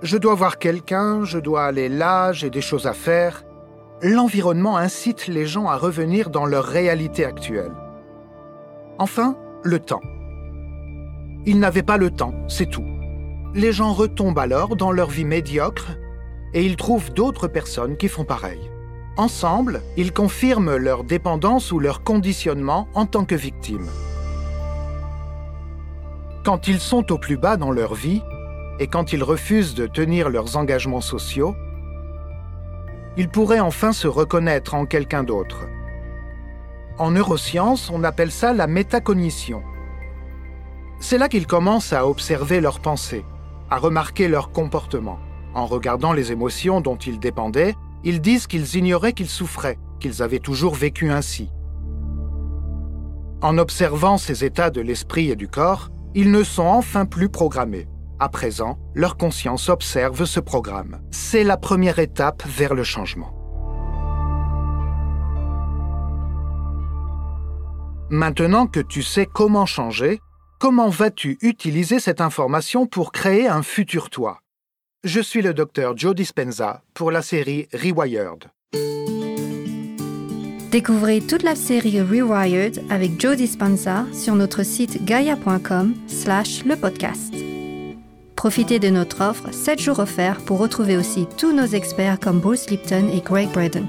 Je 0.00 0.16
dois 0.16 0.34
voir 0.34 0.58
quelqu'un, 0.58 1.22
je 1.22 1.38
dois 1.38 1.66
aller 1.66 1.90
là, 1.90 2.32
j'ai 2.32 2.48
des 2.48 2.62
choses 2.62 2.86
à 2.86 2.94
faire. 2.94 3.44
L'environnement 4.04 4.76
incite 4.76 5.28
les 5.28 5.46
gens 5.46 5.68
à 5.68 5.76
revenir 5.76 6.28
dans 6.30 6.44
leur 6.44 6.64
réalité 6.64 7.24
actuelle. 7.24 7.70
Enfin, 8.98 9.36
le 9.62 9.78
temps. 9.78 10.00
Ils 11.46 11.60
n'avaient 11.60 11.84
pas 11.84 11.98
le 11.98 12.10
temps, 12.10 12.34
c'est 12.48 12.68
tout. 12.68 12.84
Les 13.54 13.70
gens 13.70 13.92
retombent 13.92 14.40
alors 14.40 14.74
dans 14.74 14.90
leur 14.90 15.08
vie 15.08 15.24
médiocre 15.24 15.92
et 16.52 16.66
ils 16.66 16.74
trouvent 16.74 17.12
d'autres 17.12 17.46
personnes 17.46 17.96
qui 17.96 18.08
font 18.08 18.24
pareil. 18.24 18.58
Ensemble, 19.16 19.80
ils 19.96 20.12
confirment 20.12 20.74
leur 20.74 21.04
dépendance 21.04 21.70
ou 21.70 21.78
leur 21.78 22.02
conditionnement 22.02 22.88
en 22.94 23.06
tant 23.06 23.24
que 23.24 23.36
victimes. 23.36 23.86
Quand 26.44 26.66
ils 26.66 26.80
sont 26.80 27.12
au 27.12 27.18
plus 27.18 27.36
bas 27.36 27.56
dans 27.56 27.70
leur 27.70 27.94
vie 27.94 28.20
et 28.80 28.88
quand 28.88 29.12
ils 29.12 29.22
refusent 29.22 29.76
de 29.76 29.86
tenir 29.86 30.28
leurs 30.28 30.56
engagements 30.56 31.00
sociaux, 31.00 31.54
ils 33.16 33.28
pourraient 33.28 33.60
enfin 33.60 33.92
se 33.92 34.08
reconnaître 34.08 34.74
en 34.74 34.86
quelqu'un 34.86 35.22
d'autre. 35.22 35.66
En 36.98 37.10
neurosciences, 37.10 37.90
on 37.90 38.04
appelle 38.04 38.30
ça 38.30 38.52
la 38.52 38.66
métacognition. 38.66 39.62
C'est 41.00 41.18
là 41.18 41.28
qu'ils 41.28 41.46
commencent 41.46 41.92
à 41.92 42.06
observer 42.06 42.60
leurs 42.60 42.80
pensées, 42.80 43.24
à 43.70 43.78
remarquer 43.78 44.28
leurs 44.28 44.52
comportements. 44.52 45.18
En 45.54 45.66
regardant 45.66 46.12
les 46.12 46.32
émotions 46.32 46.80
dont 46.80 46.96
ils 46.96 47.18
dépendaient, 47.18 47.74
ils 48.04 48.20
disent 48.20 48.46
qu'ils 48.46 48.76
ignoraient 48.76 49.12
qu'ils 49.12 49.28
souffraient, 49.28 49.78
qu'ils 50.00 50.22
avaient 50.22 50.38
toujours 50.38 50.74
vécu 50.74 51.10
ainsi. 51.10 51.50
En 53.42 53.58
observant 53.58 54.18
ces 54.18 54.44
états 54.44 54.70
de 54.70 54.80
l'esprit 54.80 55.30
et 55.30 55.36
du 55.36 55.48
corps, 55.48 55.90
ils 56.14 56.30
ne 56.30 56.44
sont 56.44 56.62
enfin 56.62 57.06
plus 57.06 57.28
programmés. 57.28 57.88
À 58.22 58.28
présent, 58.28 58.78
leur 58.94 59.16
conscience 59.16 59.68
observe 59.68 60.26
ce 60.26 60.38
programme. 60.38 61.00
C'est 61.10 61.42
la 61.42 61.56
première 61.56 61.98
étape 61.98 62.44
vers 62.46 62.72
le 62.72 62.84
changement. 62.84 63.34
Maintenant 68.10 68.68
que 68.68 68.78
tu 68.78 69.02
sais 69.02 69.26
comment 69.26 69.66
changer, 69.66 70.20
comment 70.60 70.88
vas-tu 70.88 71.36
utiliser 71.42 71.98
cette 71.98 72.20
information 72.20 72.86
pour 72.86 73.10
créer 73.10 73.48
un 73.48 73.64
futur 73.64 74.08
toi? 74.08 74.38
Je 75.02 75.18
suis 75.18 75.42
le 75.42 75.52
docteur 75.52 75.96
Joe 75.96 76.14
Dispenza 76.14 76.84
pour 76.94 77.10
la 77.10 77.22
série 77.22 77.66
Rewired. 77.72 78.44
Découvrez 80.70 81.22
toute 81.22 81.42
la 81.42 81.56
série 81.56 82.00
Rewired 82.00 82.84
avec 82.88 83.20
Joe 83.20 83.36
Dispenza 83.36 84.06
sur 84.12 84.36
notre 84.36 84.62
site 84.62 85.04
gaia.com 85.04 85.94
slash 86.06 86.64
le 86.64 86.76
podcast. 86.76 87.34
Profitez 88.42 88.80
de 88.80 88.88
notre 88.88 89.20
offre 89.20 89.52
7 89.52 89.80
jours 89.80 90.00
offerts 90.00 90.40
pour 90.40 90.58
retrouver 90.58 90.96
aussi 90.96 91.28
tous 91.38 91.52
nos 91.52 91.64
experts 91.64 92.18
comme 92.18 92.40
Bruce 92.40 92.68
Lipton 92.70 93.06
et 93.14 93.20
Greg 93.20 93.48
Braden. 93.52 93.86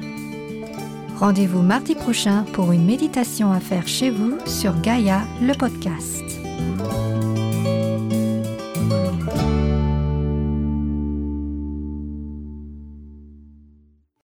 Rendez-vous 1.17 1.63
mardi 1.63 1.95
prochain 1.95 2.45
pour 2.53 2.71
une 2.71 2.85
méditation 2.85 3.51
à 3.51 3.59
faire 3.59 3.87
chez 3.87 4.11
vous 4.11 4.37
sur 4.45 4.79
Gaia, 4.79 5.21
le 5.41 5.55
podcast. 5.55 6.23